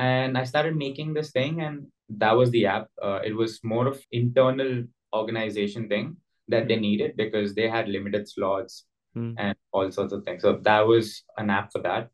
[0.00, 2.88] And I started making this thing, and that was the app.
[3.00, 4.82] Uh, it was more of internal
[5.14, 6.16] organization thing
[6.48, 8.84] that they needed because they had limited slots
[9.14, 9.34] Hmm.
[9.38, 10.42] and all sorts of things.
[10.42, 12.10] So that was an app for that.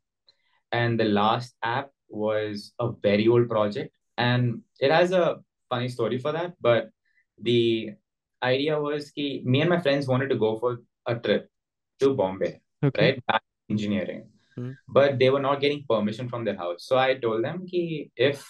[0.71, 3.93] And the last app was a very old project.
[4.17, 5.37] And it has a
[5.69, 6.53] funny story for that.
[6.61, 6.89] But
[7.41, 7.91] the
[8.43, 11.49] idea was ki me and my friends wanted to go for a trip
[11.99, 13.01] to Bombay, Okay.
[13.03, 13.25] right?
[13.27, 14.29] Back in engineering.
[14.55, 14.71] Hmm.
[14.87, 16.85] But they were not getting permission from their house.
[16.85, 18.45] So I told them ki if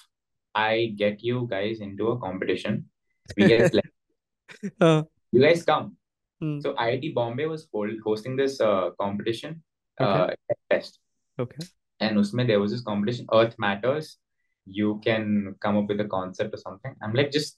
[0.56, 2.90] I get you guys into a competition,
[3.36, 3.72] we get
[4.82, 5.98] Uh, you guys come.
[6.40, 6.60] Hmm.
[6.60, 9.64] So IIT Bombay was hold, hosting this uh, competition
[10.00, 10.34] Okay.
[10.34, 11.00] uh, test,
[11.40, 11.66] Okay
[12.00, 14.18] and usme there was this competition earth matters
[14.70, 16.94] you can come up with a concept or something.
[17.02, 17.58] I'm like just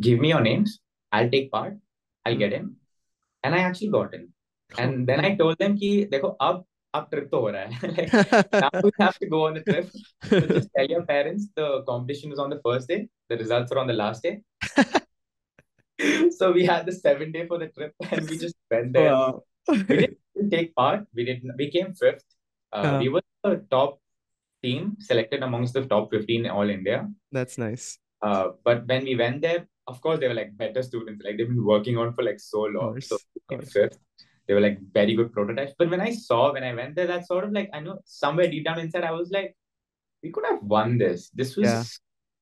[0.00, 0.80] give me your names
[1.12, 1.74] i'll take part
[2.26, 2.74] i'll get in.
[3.42, 4.28] And i actually got in.
[4.78, 8.12] And then i told them ki dekho ab ab trip to ho raha hai like
[8.64, 9.90] now we have to go on the trip.
[10.28, 13.80] So just tell your parents the competition is on the first day the results are
[13.84, 14.36] on the last day.
[16.36, 19.12] So we had the seven day for the trip and we just went there.
[19.12, 19.42] Wow.
[19.68, 21.06] we didn't take part.
[21.14, 22.24] We didn't we came fifth.
[22.72, 24.00] Uh, uh, we were the top
[24.62, 27.08] team selected amongst the top 15 all India.
[27.32, 27.98] that's nice.
[28.22, 31.22] Uh, but when we went there, of course, they were like better students.
[31.24, 33.00] Like they've been working on for like so long.
[33.00, 33.18] So
[33.48, 33.60] course.
[33.60, 33.72] course.
[33.72, 33.98] fifth.
[34.46, 35.74] They were like very good prototypes.
[35.78, 38.48] But when I saw, when I went there, that sort of like, I know somewhere
[38.48, 39.54] deep down inside, I was like,
[40.22, 41.28] we could have won this.
[41.34, 41.82] This was Yeah.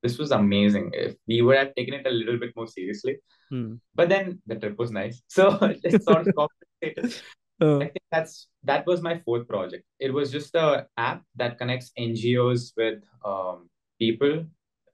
[0.04, 0.90] this was amazing.
[0.94, 3.16] If we would have taken it a little bit more seriously.
[3.50, 3.74] Hmm.
[3.94, 5.20] But then the trip was nice.
[5.28, 7.20] So it sort of compensated.
[7.62, 9.84] Oh, I think that's that was my fourth project.
[10.00, 14.44] It was just a app that connects NGOs with um, people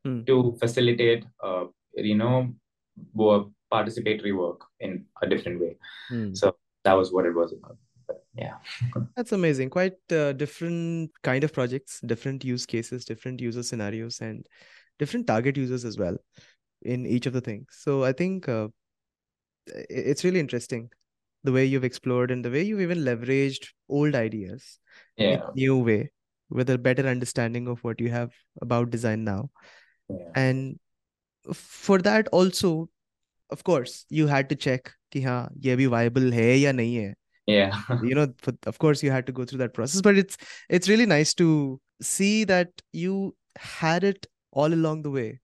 [0.05, 0.23] Hmm.
[0.25, 1.65] to facilitate, uh,
[1.95, 2.55] you know,
[3.15, 5.77] work, participatory work in a different way.
[6.09, 6.35] hmm.
[6.35, 6.55] So
[6.85, 7.77] that was what it was about.
[8.07, 8.55] But yeah,
[9.17, 9.71] That's amazing.
[9.71, 14.47] Quite uh, different kind of projects, different use cases, different user scenarios, and
[14.99, 16.17] different target users as well
[16.83, 17.67] in each of the things.
[17.73, 18.69] So I think uh,
[19.67, 20.91] it's really interesting
[21.48, 24.80] the way you've explored and the way you've even leveraged old ideas
[25.18, 26.12] in yeah, a new way
[26.50, 29.50] with a better understanding of what you have about design now.
[30.10, 30.80] yeah, And
[31.54, 32.90] for that also,
[33.50, 37.14] of course, you had to check कि हाँ ये भी viable है या नहीं है.
[37.48, 40.38] yeah, you know for, of course you had to go through that process but it's
[40.70, 45.40] it's really nice to see that you had it all along the way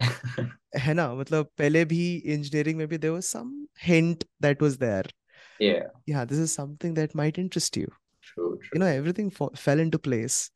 [0.85, 2.01] है ना मतलब पहले भी
[2.35, 5.05] engineering में भी there was some hint that was there
[5.58, 5.84] yeah.
[6.06, 7.90] yeah this is something that might interest you
[8.22, 8.70] True, true.
[8.74, 10.50] you know everything fo- fell into place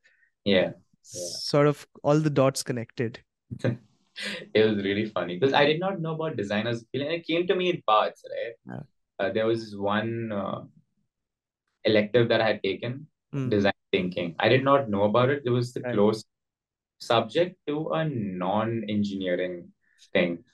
[0.44, 0.70] Yeah,
[1.14, 1.32] Yeah.
[1.52, 3.20] sort of all the dots connected
[4.54, 6.84] it was really funny because I did not know about designers.
[6.92, 8.54] It came to me in parts, right?
[8.72, 8.82] Yeah.
[9.24, 10.62] Uh, there was one uh,
[11.84, 14.34] elective that I had taken, Mm, design thinking.
[14.38, 15.42] I did not know about it.
[15.44, 15.94] It was the Right.
[15.94, 16.24] close
[16.98, 19.68] subject to a non-engineering
[20.12, 20.44] thing.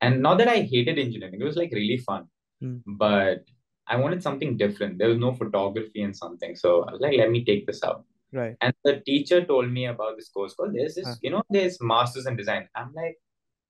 [0.00, 2.24] And not that I hated engineering, it was like really fun.
[2.62, 2.82] Mm.
[2.86, 3.44] But
[3.90, 4.98] I wanted something different.
[4.98, 6.54] There was no photography and something.
[6.62, 7.98] So I was like, let me take this up.
[8.40, 11.16] right And the teacher told me about this course called there's this, Huh.
[11.24, 12.68] you know, there's masters in design.
[12.82, 13.16] I'm like,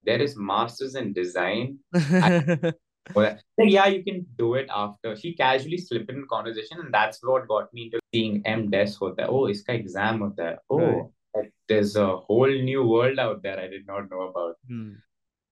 [0.08, 1.78] there is masters in design.
[3.14, 5.16] Well, yeah, you can do it after.
[5.20, 9.26] She casually slipped in conversation, and that's what got me into seeing M Des hota.
[9.26, 10.50] Oh, iska exam hota.
[10.76, 11.48] Oh, Right.
[11.68, 14.56] there's a whole new world out there I did not know about.
[14.68, 14.92] Hmm.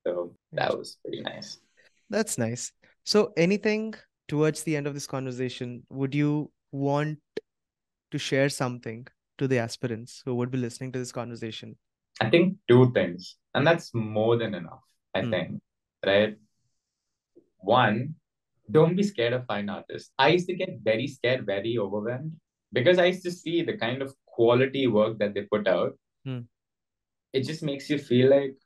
[0.06, 1.58] So that was pretty nice.
[2.10, 2.70] That's nice.
[3.04, 3.94] So, anything
[4.28, 7.18] towards the end of this conversation, would you want
[8.10, 9.06] to share something
[9.38, 11.76] to the aspirants who would be listening to this conversation?
[12.20, 14.82] I think two things, and that's more than enough.
[15.14, 15.30] I Hmm.
[15.30, 15.62] think,
[16.04, 16.36] right?
[17.58, 18.14] One,
[18.70, 20.12] don't be scared of fine artists.
[20.18, 22.32] I used to get very scared, very overwhelmed
[22.72, 25.98] because I used to see the kind of quality work that they put out.
[26.24, 26.40] Hmm.
[27.32, 28.56] It just makes you feel like,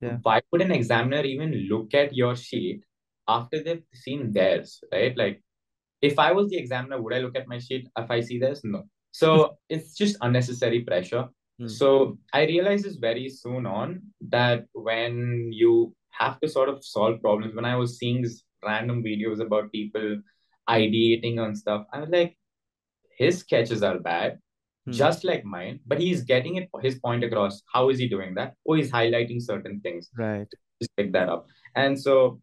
[0.00, 0.18] Yeah.
[0.22, 2.82] why would an examiner even look at your sheet
[3.28, 5.16] after they've seen theirs, right?
[5.16, 5.42] Like,
[6.00, 8.60] if I was the examiner, would I look at my sheet if I see theirs?
[8.64, 8.84] No.
[9.12, 11.28] So it's just unnecessary pressure.
[11.58, 11.68] Hmm.
[11.68, 17.20] So I realized this very soon on that when you have to sort of solve
[17.20, 20.20] problems, when I was seeing these random videos about people
[20.68, 22.36] ideating on stuff, I was like,
[23.16, 24.38] his sketches are bad,
[24.86, 24.92] Hmm.
[24.92, 27.62] just like mine, but he's getting it his point across.
[27.72, 28.54] How is he doing that?
[28.68, 30.10] Oh, he's highlighting certain things.
[30.18, 30.48] Right.
[30.80, 31.46] Just pick that up.
[31.76, 32.40] And so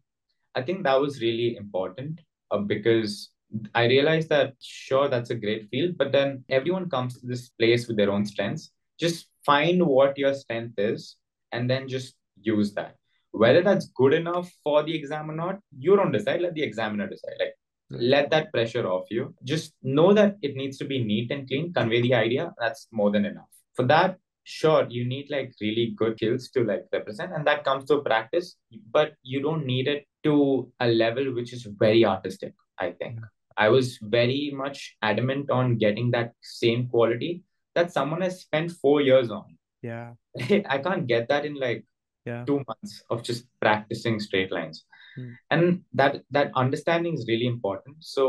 [0.54, 2.20] I think that was really important
[2.50, 3.30] uh, because
[3.74, 7.88] I realized that sure that's a great field, but then everyone comes to this place
[7.88, 8.70] with their own strengths.
[8.98, 11.16] Just find what your strength is
[11.52, 12.96] and then just use that.
[13.32, 16.40] Whether that's good enough for the exam or not, you don't decide.
[16.40, 17.34] Let the examiner decide.
[17.38, 17.54] Like
[17.90, 19.34] let that pressure off you.
[19.44, 21.72] Just know that it needs to be neat and clean.
[21.72, 22.52] Convey the idea.
[22.58, 23.48] That's more than enough.
[23.74, 24.18] For that,
[24.50, 28.56] sure, you need like really good skills to like represent, and that comes to practice.
[28.90, 32.54] But you don't need it to a level which is very artistic.
[32.78, 33.20] I think
[33.56, 37.42] I was very much adamant on getting that same quality
[37.74, 39.56] that someone has spent four years on.
[39.82, 40.14] Yeah.
[40.74, 41.84] I can't get that in like
[42.28, 42.44] Yeah.
[42.48, 44.84] two months of just practicing straight lines.
[45.16, 45.30] Hmm.
[45.50, 45.62] And
[46.00, 47.96] that that understanding is really important.
[48.00, 48.24] So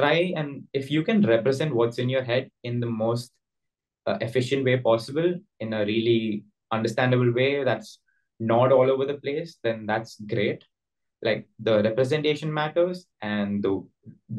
[0.00, 3.32] try and if you can represent what's in your head in the most
[4.06, 7.98] uh, efficient way possible, in a really understandable way that's
[8.40, 10.64] not all over the place, then that's great.
[11.22, 13.72] like the representation matters and the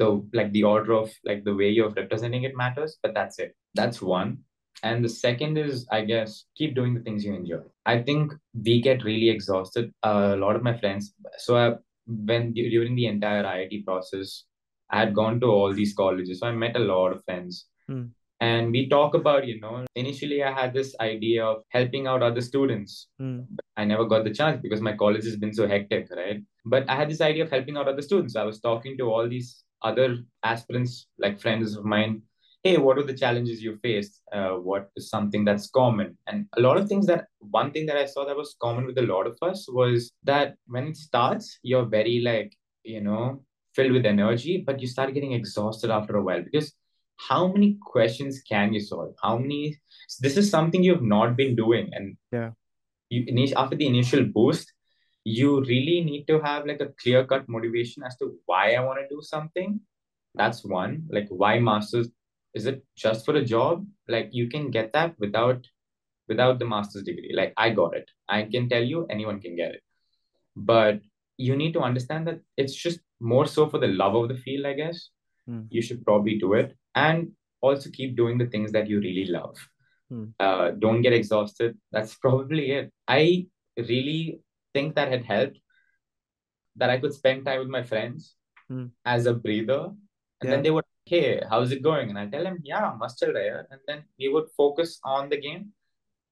[0.00, 0.08] the
[0.38, 3.54] like the order of like the way you're representing it matters but that's it.
[3.74, 4.38] That's one.
[4.82, 7.62] And the second is i guess keep doing the things you enjoy.
[7.86, 8.34] I think
[8.66, 11.14] we get really exhausted uh, a lot of my friends.
[11.38, 11.66] So I,
[12.06, 14.44] when during the entire iit process
[14.90, 17.66] i had gone to all these colleges so i met a lot of friends.
[17.88, 18.04] Hmm.
[18.44, 22.40] And we talk about you know initially i had this idea of helping out other
[22.50, 23.40] students Hmm.
[23.76, 26.40] I never got the chance because my college has been so hectic, right?
[26.64, 28.36] But I had this idea of helping out other students.
[28.36, 32.22] I was talking to all these other aspirants, like friends of mine.
[32.62, 34.22] Hey, what are the challenges you faced?
[34.32, 36.16] Uh, what is something that's common?
[36.28, 38.98] And a lot of things that one thing that I saw that was common with
[38.98, 43.42] a lot of us was that when it starts, you're very like, you know,
[43.74, 46.72] filled with energy, but you start getting exhausted after a while because
[47.16, 49.14] how many questions can you solve?
[49.22, 49.78] How many?
[50.20, 52.50] This is something you've not been doing, and Yeah.
[53.10, 54.72] you after the initial boost
[55.24, 58.98] you really need to have like a clear cut motivation as to why i want
[59.02, 59.80] to do something
[60.40, 62.08] that's one like why masters
[62.60, 65.66] is it just for a job like you can get that without
[66.32, 69.72] without the master's degree like i got it i can tell you anyone can get
[69.78, 69.82] it
[70.72, 71.00] but
[71.48, 74.66] you need to understand that it's just more so for the love of the field
[74.72, 75.10] i guess
[75.46, 75.62] Hmm.
[75.68, 77.30] you should probably do it and
[77.60, 79.56] also keep doing the things that you really love
[80.10, 80.24] Hmm.
[80.38, 83.46] uh, don't get exhausted that's probably it i
[83.78, 84.40] really
[84.74, 85.58] think that had helped
[86.76, 88.34] that i could spend time with my friends
[88.68, 88.86] Hmm.
[89.04, 89.96] as a breather and
[90.42, 90.50] Yeah.
[90.50, 93.32] then they would hey how's it going and i tell them yeah must hai."
[93.70, 95.72] and then we would focus on the game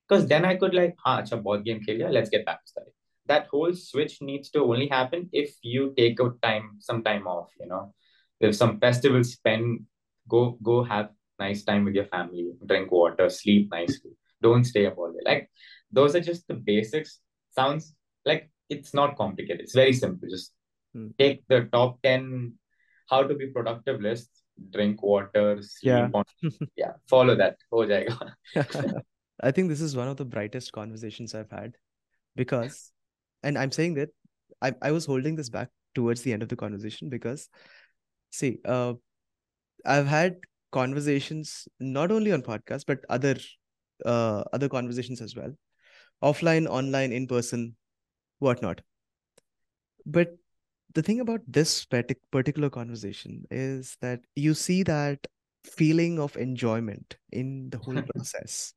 [0.08, 2.92] because then i could like ah, acha, board game khel let's get back to study
[3.26, 7.50] that whole switch needs to only happen if you take a time some time off
[7.60, 7.94] you know
[8.40, 9.84] if some festivals spend
[10.34, 14.12] go go have nice time with your family drink water sleep nicely.
[14.46, 15.24] Don't stay up all day.
[15.30, 15.50] Like
[15.98, 17.20] those are just the basics.
[17.60, 19.60] Sounds like it's not complicated.
[19.66, 20.28] It's very simple.
[20.38, 20.52] Just
[20.94, 21.06] Hmm.
[21.18, 22.24] take the top 10
[23.10, 24.28] how to be productive list
[24.72, 26.08] drink water sleep Yeah.
[26.20, 26.24] on.
[26.80, 27.56] Yeah follow that.
[27.70, 28.32] Ho jayega.
[29.48, 31.78] I think this is one of the brightest conversations I've had
[32.42, 32.92] because,
[33.42, 34.10] and I'm saying that
[34.66, 37.48] I, I was holding this back towards the end of the conversation because,
[38.30, 38.94] see, uh,
[39.84, 40.36] I've had
[40.70, 43.36] conversations not only on podcasts but other
[44.04, 45.52] uh, other conversations as well,
[46.22, 47.76] offline, online, in person,
[48.38, 48.80] whatnot.
[50.04, 50.36] But
[50.94, 55.26] the thing about this particular conversation is that you see that
[55.64, 58.74] feeling of enjoyment in the whole process.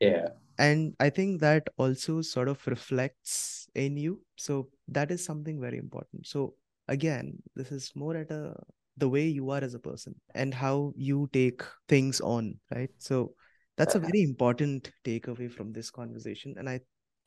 [0.00, 0.28] Yeah.
[0.58, 4.22] And i think that also sort of reflects in you.
[4.36, 6.26] So that is something very important.
[6.26, 6.54] So
[6.88, 8.54] again this is more at a
[8.96, 12.90] the way you are as a person and how you take things on right?
[12.98, 13.34] So
[13.76, 16.54] that's a very important takeaway from this conversation.
[16.58, 16.80] And i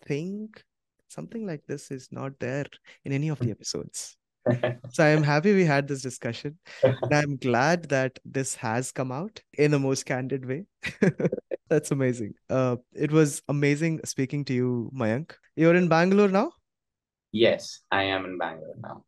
[0.05, 0.63] think
[1.09, 2.65] something like this is not there
[3.03, 4.15] in any of the episodes.
[4.91, 6.57] So i am happy we had this discussion.
[6.83, 10.65] And i'm glad that this has come out in the most candid way.
[11.69, 12.33] That's amazing.
[12.49, 15.35] Uh it was amazing speaking to you mayank.
[15.55, 16.51] You're in bangalore now?
[17.31, 19.03] Yes i am in bangalore now.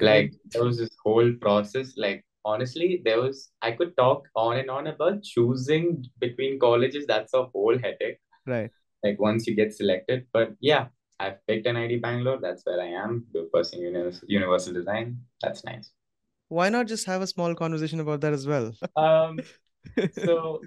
[0.00, 4.70] Like there was this whole process like honestly there was i could talk on and
[4.70, 7.06] on about choosing between colleges.
[7.06, 8.18] That's a whole headache.
[8.46, 8.70] Right.
[9.02, 10.26] Like once you get selected.
[10.32, 10.86] But yeah
[11.20, 12.38] i've picked NID bangalore.
[12.40, 13.26] That's where i am.
[13.52, 15.20] Pursuing univers- universal design.
[15.42, 15.90] That's nice.
[16.48, 18.72] Why not just have a small conversation about that as well?
[18.96, 19.40] Um
[20.12, 20.60] so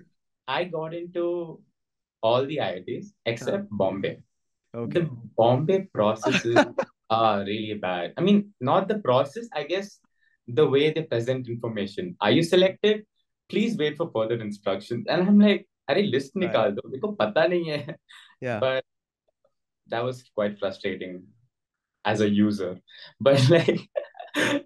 [0.48, 1.62] i got into
[2.22, 4.18] all the iits except bombay.
[4.76, 5.02] Okay.
[5.02, 6.66] The bombay processes
[7.11, 10.01] are really bad i mean not the process i guess
[10.49, 13.03] the way they present information are you selected
[13.49, 16.43] please wait for further instructions and i'm like अरे list Right.
[16.47, 17.97] निकाल दो मेरे को पता नहीं है
[18.47, 18.85] yeah but
[19.89, 21.23] that was quite frustrating
[22.05, 22.71] as a user
[23.21, 23.81] but like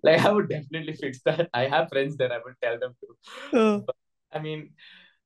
[0.09, 3.16] like i would definitely fix that i have friends that i would tell them to
[3.61, 3.84] Oh,
[4.32, 4.70] i mean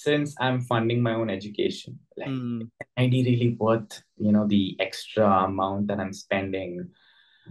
[0.05, 5.27] since i'm funding my own education like mm, ID really worth you know the extra
[5.45, 6.73] amount that I'm spending.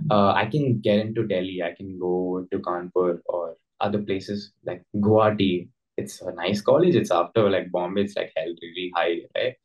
[0.10, 1.62] Uh, I can get into Delhi.
[1.64, 5.70] I can go to Kanpur or other places like Guwahati.
[5.98, 6.96] It's a nice college.
[6.96, 8.02] It's after like Bombay.
[8.04, 9.56] It's like hell really high, right?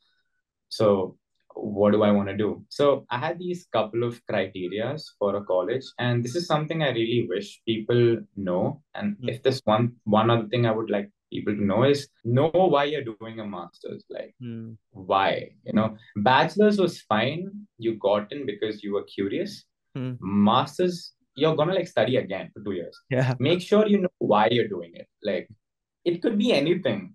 [0.68, 1.16] So
[1.55, 2.64] what do I want to do?
[2.68, 6.91] So I had these couple of criterias for a college, and this is something I
[6.91, 8.82] really wish people know.
[8.95, 9.30] And Mm.
[9.34, 12.84] if there's one one other thing I would like people to know is know why
[12.84, 14.04] you're doing a master's.
[14.10, 19.64] Like mm, why you know bachelor's was fine you got in because you were curious
[19.96, 20.16] mm.
[20.20, 24.48] masters you're gonna like study again for two years yeah make sure you know why
[24.50, 25.48] you're doing it like
[26.04, 27.14] it could be anything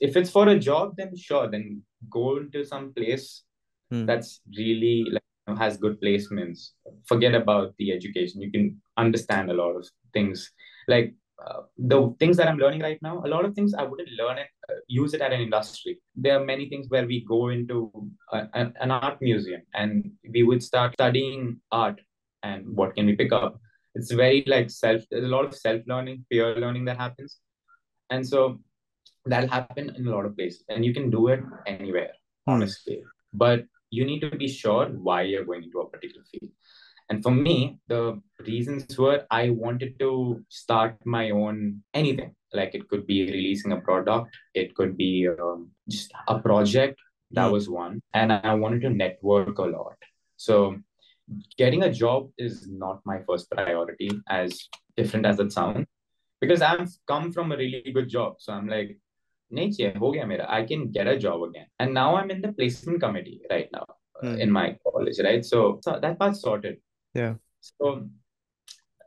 [0.00, 1.80] if it's for a job then sure then
[2.10, 3.44] go into some place
[3.90, 4.06] Hmm.
[4.06, 6.70] that's really like you know, has good placements.
[7.06, 8.40] Forget about the education.
[8.40, 10.52] You can understand a lot of things.
[10.86, 11.14] Like
[11.46, 14.38] uh, the things that I'm learning right now, a lot of things I wouldn't learn
[14.38, 15.98] it, uh, use it at an industry.
[16.14, 17.90] There are many things where we go into
[18.32, 22.00] a, a- an art museum and we would start studying art
[22.42, 23.58] and what can we pick up.
[23.94, 27.38] It's very like self, there's a lot of self learning, peer learning that happens.
[28.10, 28.60] And so
[29.26, 32.12] that'll happen in a lot of places and you can do it anywhere,
[32.46, 32.52] Hmm.
[32.54, 33.02] honestly.
[33.32, 36.52] But you need to be sure why you're going into a particular field.
[37.10, 42.34] And for me, the reasons were I wanted to start my own anything.
[42.52, 46.98] Like it could be releasing a product, it could be um, just a project.
[47.32, 47.52] That hmm.
[47.52, 48.00] was one.
[48.14, 49.96] And I wanted to network a lot.
[50.36, 50.76] So
[51.58, 55.86] getting a job is not my first priority, as different as it sounds,
[56.40, 58.36] because I've come from a really good job.
[58.38, 58.98] So I'm like,
[59.52, 61.66] I can get a job again.
[61.78, 63.84] And now I'm in the placement committee right now
[64.22, 64.38] mm.
[64.38, 65.44] in my college, right?
[65.44, 66.78] So, so that part's sorted.
[67.14, 67.34] Yeah.
[67.60, 68.08] so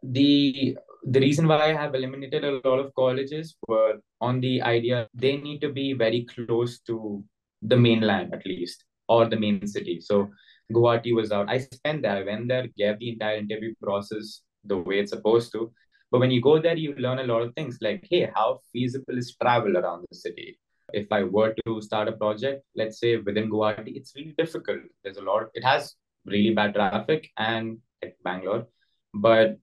[0.04, 5.08] the the reason why I have eliminated a lot of colleges were on the idea
[5.14, 7.24] they need to be very close to
[7.62, 10.00] the mainland at least or the main city.
[10.02, 10.30] So
[10.72, 11.50] Guwahati was out.
[11.50, 12.18] I spent there.
[12.18, 15.72] I went there, gave the entire interview process the way it's supposed to.
[16.12, 19.18] But when you go there, you learn a lot of things like, hey, how feasible
[19.18, 20.60] is travel around the city?
[20.94, 24.80] If I were to start a project, let's say within Guwahati, it's really difficult.
[25.04, 25.96] There's a lot, it has
[26.26, 28.68] really bad traffic and like Bangalore,
[29.14, 29.58] but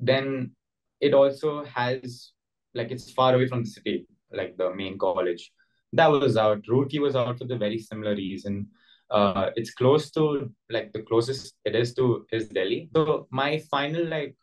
[0.00, 0.52] then
[1.00, 2.32] it also has
[2.74, 5.50] like it's far away from the city, like the main college.
[5.92, 6.62] That was out.
[6.70, 8.66] Roorkee was out for the very similar reason.
[9.10, 12.90] Uh, it's close to like the closest it is to is Delhi.
[12.94, 14.36] So my final like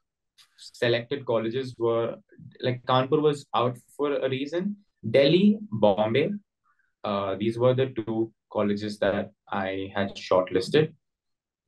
[0.58, 2.16] selected colleges were
[2.62, 4.78] like Kanpur was out for a reason.
[5.10, 6.32] Delhi, Bombay.
[7.04, 10.94] Uh, these were the two colleges that I had shortlisted.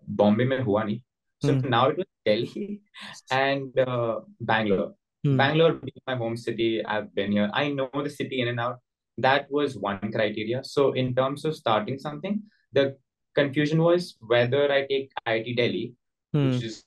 [0.08, 1.04] Bombay mein hua nahi.
[1.40, 1.70] So Hmm.
[1.70, 2.82] now it was Delhi
[3.32, 4.94] and uh, Bangalore.
[5.24, 5.38] Hmm.
[5.38, 7.50] Bangalore being my home city, I've been here.
[7.54, 8.80] I know the city in and out.
[9.18, 10.64] That was one criteria.
[10.64, 12.42] So in terms of starting something,
[12.74, 12.98] the
[13.36, 15.94] confusion was whether I take IIT Delhi,
[16.34, 16.52] Hmm.
[16.52, 16.86] which is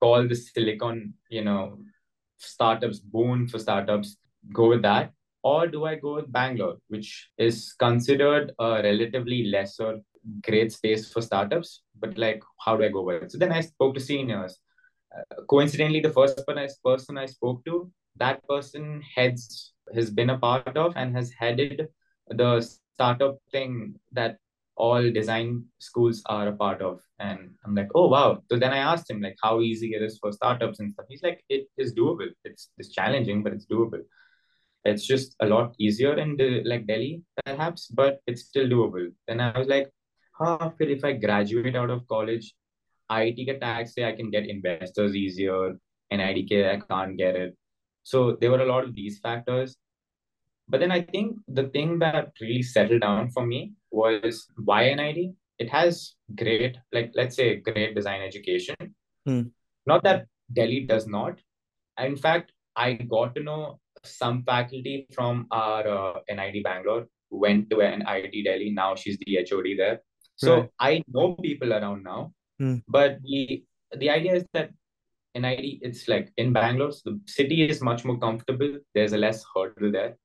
[0.00, 1.78] called the Silicon, you know,
[2.38, 4.16] startups boon for startups.
[4.52, 5.12] Go with that,
[5.42, 10.00] or do I go with Bangalore, which is considered a relatively lesser
[10.42, 11.82] great space for startups?
[11.98, 13.32] But like, how do I go about it?
[13.32, 14.58] So then I spoke to seniors.
[15.16, 20.76] Uh, coincidentally, the first person I, spoke to, that person heads has been a part
[20.76, 21.88] of and has headed
[22.28, 22.60] the
[22.94, 24.38] startup thing that
[24.76, 27.00] all design schools are a part of.
[27.20, 28.42] And I'm like, oh wow.
[28.50, 31.06] So then I asked him like how easy it is for startups and stuff.
[31.08, 32.28] He's like, it is doable.
[32.44, 34.02] It's it's challenging, but it's doable.
[34.84, 39.10] It's just a lot easier in the, like Delhi, perhaps, but it's still doable.
[39.28, 39.90] And I was like,
[40.33, 42.53] huh, फिर if I graduate out of college,
[43.11, 45.77] IIT के tag से I can get investors easier,
[46.11, 47.55] NID के I can't get it.
[48.03, 49.75] So there were a lot of these factors.
[50.67, 55.33] But then I think the thing that really settled down for me was why NID?
[55.57, 58.75] It has great, like let's say great design education.
[59.25, 59.41] Hmm.
[59.85, 61.39] Not that Delhi does not.
[61.99, 67.69] In fact, I got to know some faculty from our uh, NID Bangalore who went
[67.71, 68.69] to an IIT Delhi.
[68.69, 70.01] Now she's the HOD there.
[70.36, 70.70] So Right.
[70.80, 72.32] I know people around now.
[72.58, 72.76] Hmm.
[72.88, 73.64] But the
[73.96, 74.70] the idea is that
[75.34, 78.78] NID, it's like in Bangalore, so the city is much more comfortable.
[78.94, 80.16] There's a less hurdle there.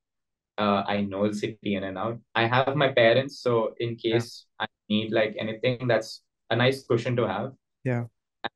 [0.57, 2.19] Uh, I know the city in and out.
[2.35, 4.13] I have my parents, so in Yeah.
[4.13, 7.53] case I need like anything, that's a nice cushion to have.
[7.83, 8.05] Yeah.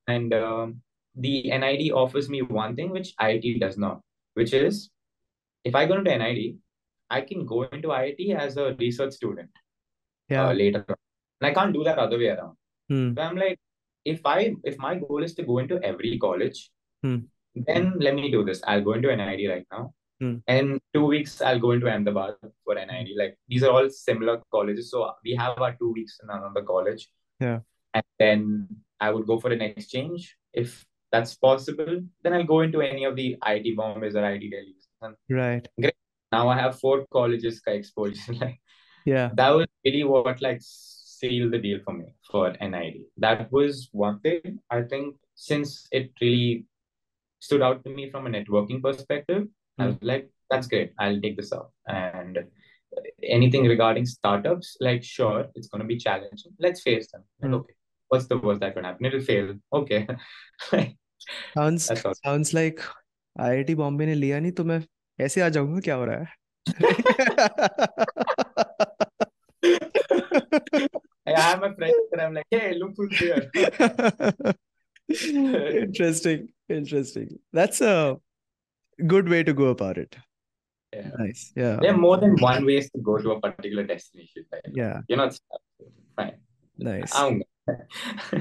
[0.07, 0.81] And um,
[1.15, 4.01] the NID offers me one thing which IIT does not,
[4.33, 4.89] which is
[5.63, 6.57] if I go into NID,
[7.09, 9.59] I can go into IIT as a research student uh,
[10.29, 10.51] Yeah.
[10.51, 10.95] later on.
[11.43, 12.55] And I can't do that other way around.
[12.89, 13.13] Hmm.
[13.15, 13.59] So I'm like,
[14.05, 16.71] if I if my goal is to go into every college,
[17.03, 17.17] Hmm.
[17.69, 18.61] then let me do this.
[18.65, 19.93] I'll go into NID right now.
[20.21, 20.35] Hmm.
[20.47, 23.09] And two weeks, I'll go into Ahmedabad for NID.
[23.17, 24.89] Like these are all similar colleges.
[24.91, 27.09] So we have our two weeks in another college.
[27.41, 27.59] Yeah.
[27.93, 28.67] And then
[29.01, 30.37] I would go for an exchange.
[30.53, 34.87] If that's possible, then I'll go into any of the IIT Bombays or IIT Delhi's.
[35.29, 35.67] Right.
[35.79, 35.93] great.
[36.31, 38.33] Now I have four colleges exposure.
[38.33, 38.59] like
[39.05, 39.29] Yeah.
[39.35, 40.61] that was really what like
[41.22, 42.96] sealed the deal for me for NID.
[43.26, 46.64] That was one thing I think since it really
[47.40, 49.46] stood out to me from a networking perspective,
[49.78, 49.88] I Hmm.
[49.90, 50.92] was like, that's great.
[50.98, 51.72] I'll take this up.
[51.86, 52.38] And
[53.38, 56.52] anything regarding startups, like sure, it's gonna be challenging.
[56.68, 57.24] Let's face them.
[57.40, 57.54] Like, Hmm.
[57.60, 57.74] okay,
[58.08, 59.06] what's the worst that could happen?
[59.06, 59.54] It'll fail.
[59.72, 60.06] Okay.
[61.56, 62.14] Sounds That's all.
[62.24, 62.80] sounds like
[63.40, 64.80] IIT Bombay ने लिया नहीं तो मैं
[65.24, 66.36] ऐसे आ जाऊंगा क्या हो रहा है
[71.25, 73.49] I have my friends and I'm like, hey, look who's here.
[75.09, 76.49] interesting.
[76.69, 77.39] Interesting.
[77.51, 78.17] That's a
[79.07, 80.15] good way to go about it.
[80.93, 81.09] Yeah.
[81.17, 81.51] Nice.
[81.55, 81.77] Yeah.
[81.81, 84.45] There are more than one ways to go to a particular destination.
[84.51, 84.61] Right?
[84.73, 85.01] Yeah.
[85.07, 85.37] You're not
[86.15, 86.37] fine.
[86.77, 87.13] Nice.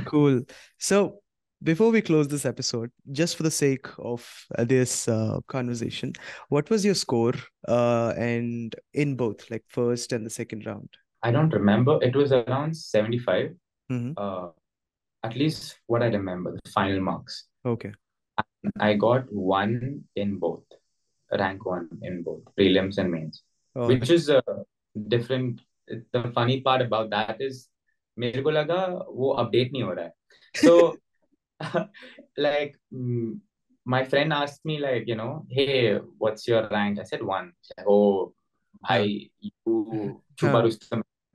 [0.07, 0.43] Cool.
[0.78, 1.20] So
[1.62, 4.28] before we close this episode, just for the sake of
[4.59, 6.12] this uh, conversation,
[6.49, 7.35] what was your score
[7.68, 10.89] uh, and in both, like first and the second round?
[11.24, 11.99] I don't remember.
[12.01, 13.55] It was around 75.
[13.91, 14.14] Mhm.
[14.18, 14.49] Uh,
[15.24, 17.47] at least what I remember, the final marks.
[17.66, 17.91] Okay.
[18.80, 20.64] I got one in both,
[21.32, 23.43] rank one in both prelims and mains,
[23.76, 24.41] Oh, which is a
[25.08, 25.62] different.
[25.88, 27.70] The funny part about that is,
[28.20, 30.14] मेरे को लगा वो update नहीं हो रहा है.
[30.55, 30.97] So,
[32.38, 33.39] like, mm,
[33.86, 36.99] my friend asked me like, you know, hey, what's your rank?
[36.99, 37.53] I said one.
[37.62, 38.34] She's like, oh,
[38.82, 40.62] bhai, you chupa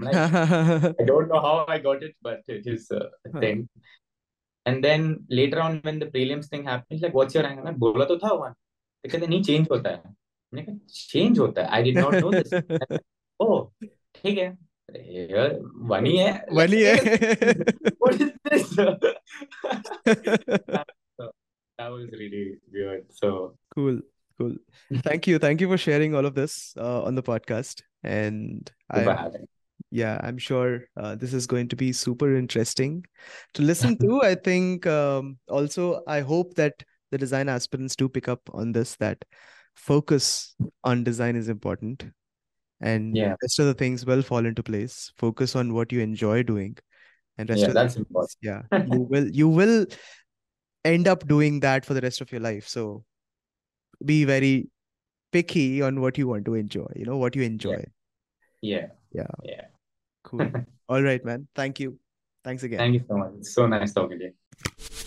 [0.03, 0.09] Huh.
[0.11, 0.35] Rustam.
[0.35, 3.03] I'm like, I don't know how I got it, but it is a
[3.33, 3.41] Huh.
[3.41, 3.69] thing.
[4.67, 7.75] And then later on, when the prelims thing happened, he's like, "What's your rank?" मैं
[7.85, 8.55] बोला तो था one.
[9.05, 10.03] तो कहते नहीं change होता है.
[10.55, 10.77] मैंने कहा
[11.13, 11.71] change होता है.
[11.71, 12.53] I did not know this.
[13.41, 13.73] oh,
[14.15, 14.49] ठीक है.
[15.33, 15.59] यार
[15.95, 16.33] one ही है.
[16.61, 17.19] One ही Let's है.
[17.19, 17.95] take it.
[17.99, 18.67] What is this?
[21.17, 21.31] so,
[21.79, 23.07] that was really weird.
[23.23, 24.01] So Cool.
[24.39, 24.55] Cool.
[25.09, 25.39] Thank you.
[25.39, 27.83] Thank you for sharing all of this uh, on the podcast.
[28.03, 29.43] And super I, happy.
[29.92, 33.06] yeah, I'm sure uh, this is going to be super interesting
[33.54, 34.22] to listen to.
[34.22, 36.74] I think um, also, I hope that
[37.12, 39.24] the design aspirants do pick up on this that
[39.76, 42.06] focus on design is important
[42.82, 43.36] and Yeah.
[43.42, 45.12] rest of the things will fall into place.
[45.18, 46.78] Focus on what you enjoy doing
[47.38, 48.36] and rest Yeah, of that's things, important.
[48.42, 48.62] yeah,
[48.92, 49.86] you will you will
[50.86, 52.68] end up doing that for the rest of your life.
[52.68, 53.04] So
[54.04, 54.70] be very
[55.32, 57.84] picky on what you want to enjoy, you know, what you enjoy.
[58.62, 58.88] Yeah.
[59.12, 59.28] Yeah.
[59.44, 59.62] Yeah.
[60.28, 60.52] Cool.
[60.90, 61.48] All right, man.
[61.56, 61.98] Thank you.
[62.44, 62.80] Thanks again.
[62.80, 63.32] Thank you so much.
[63.40, 65.07] It's so nice talking to you.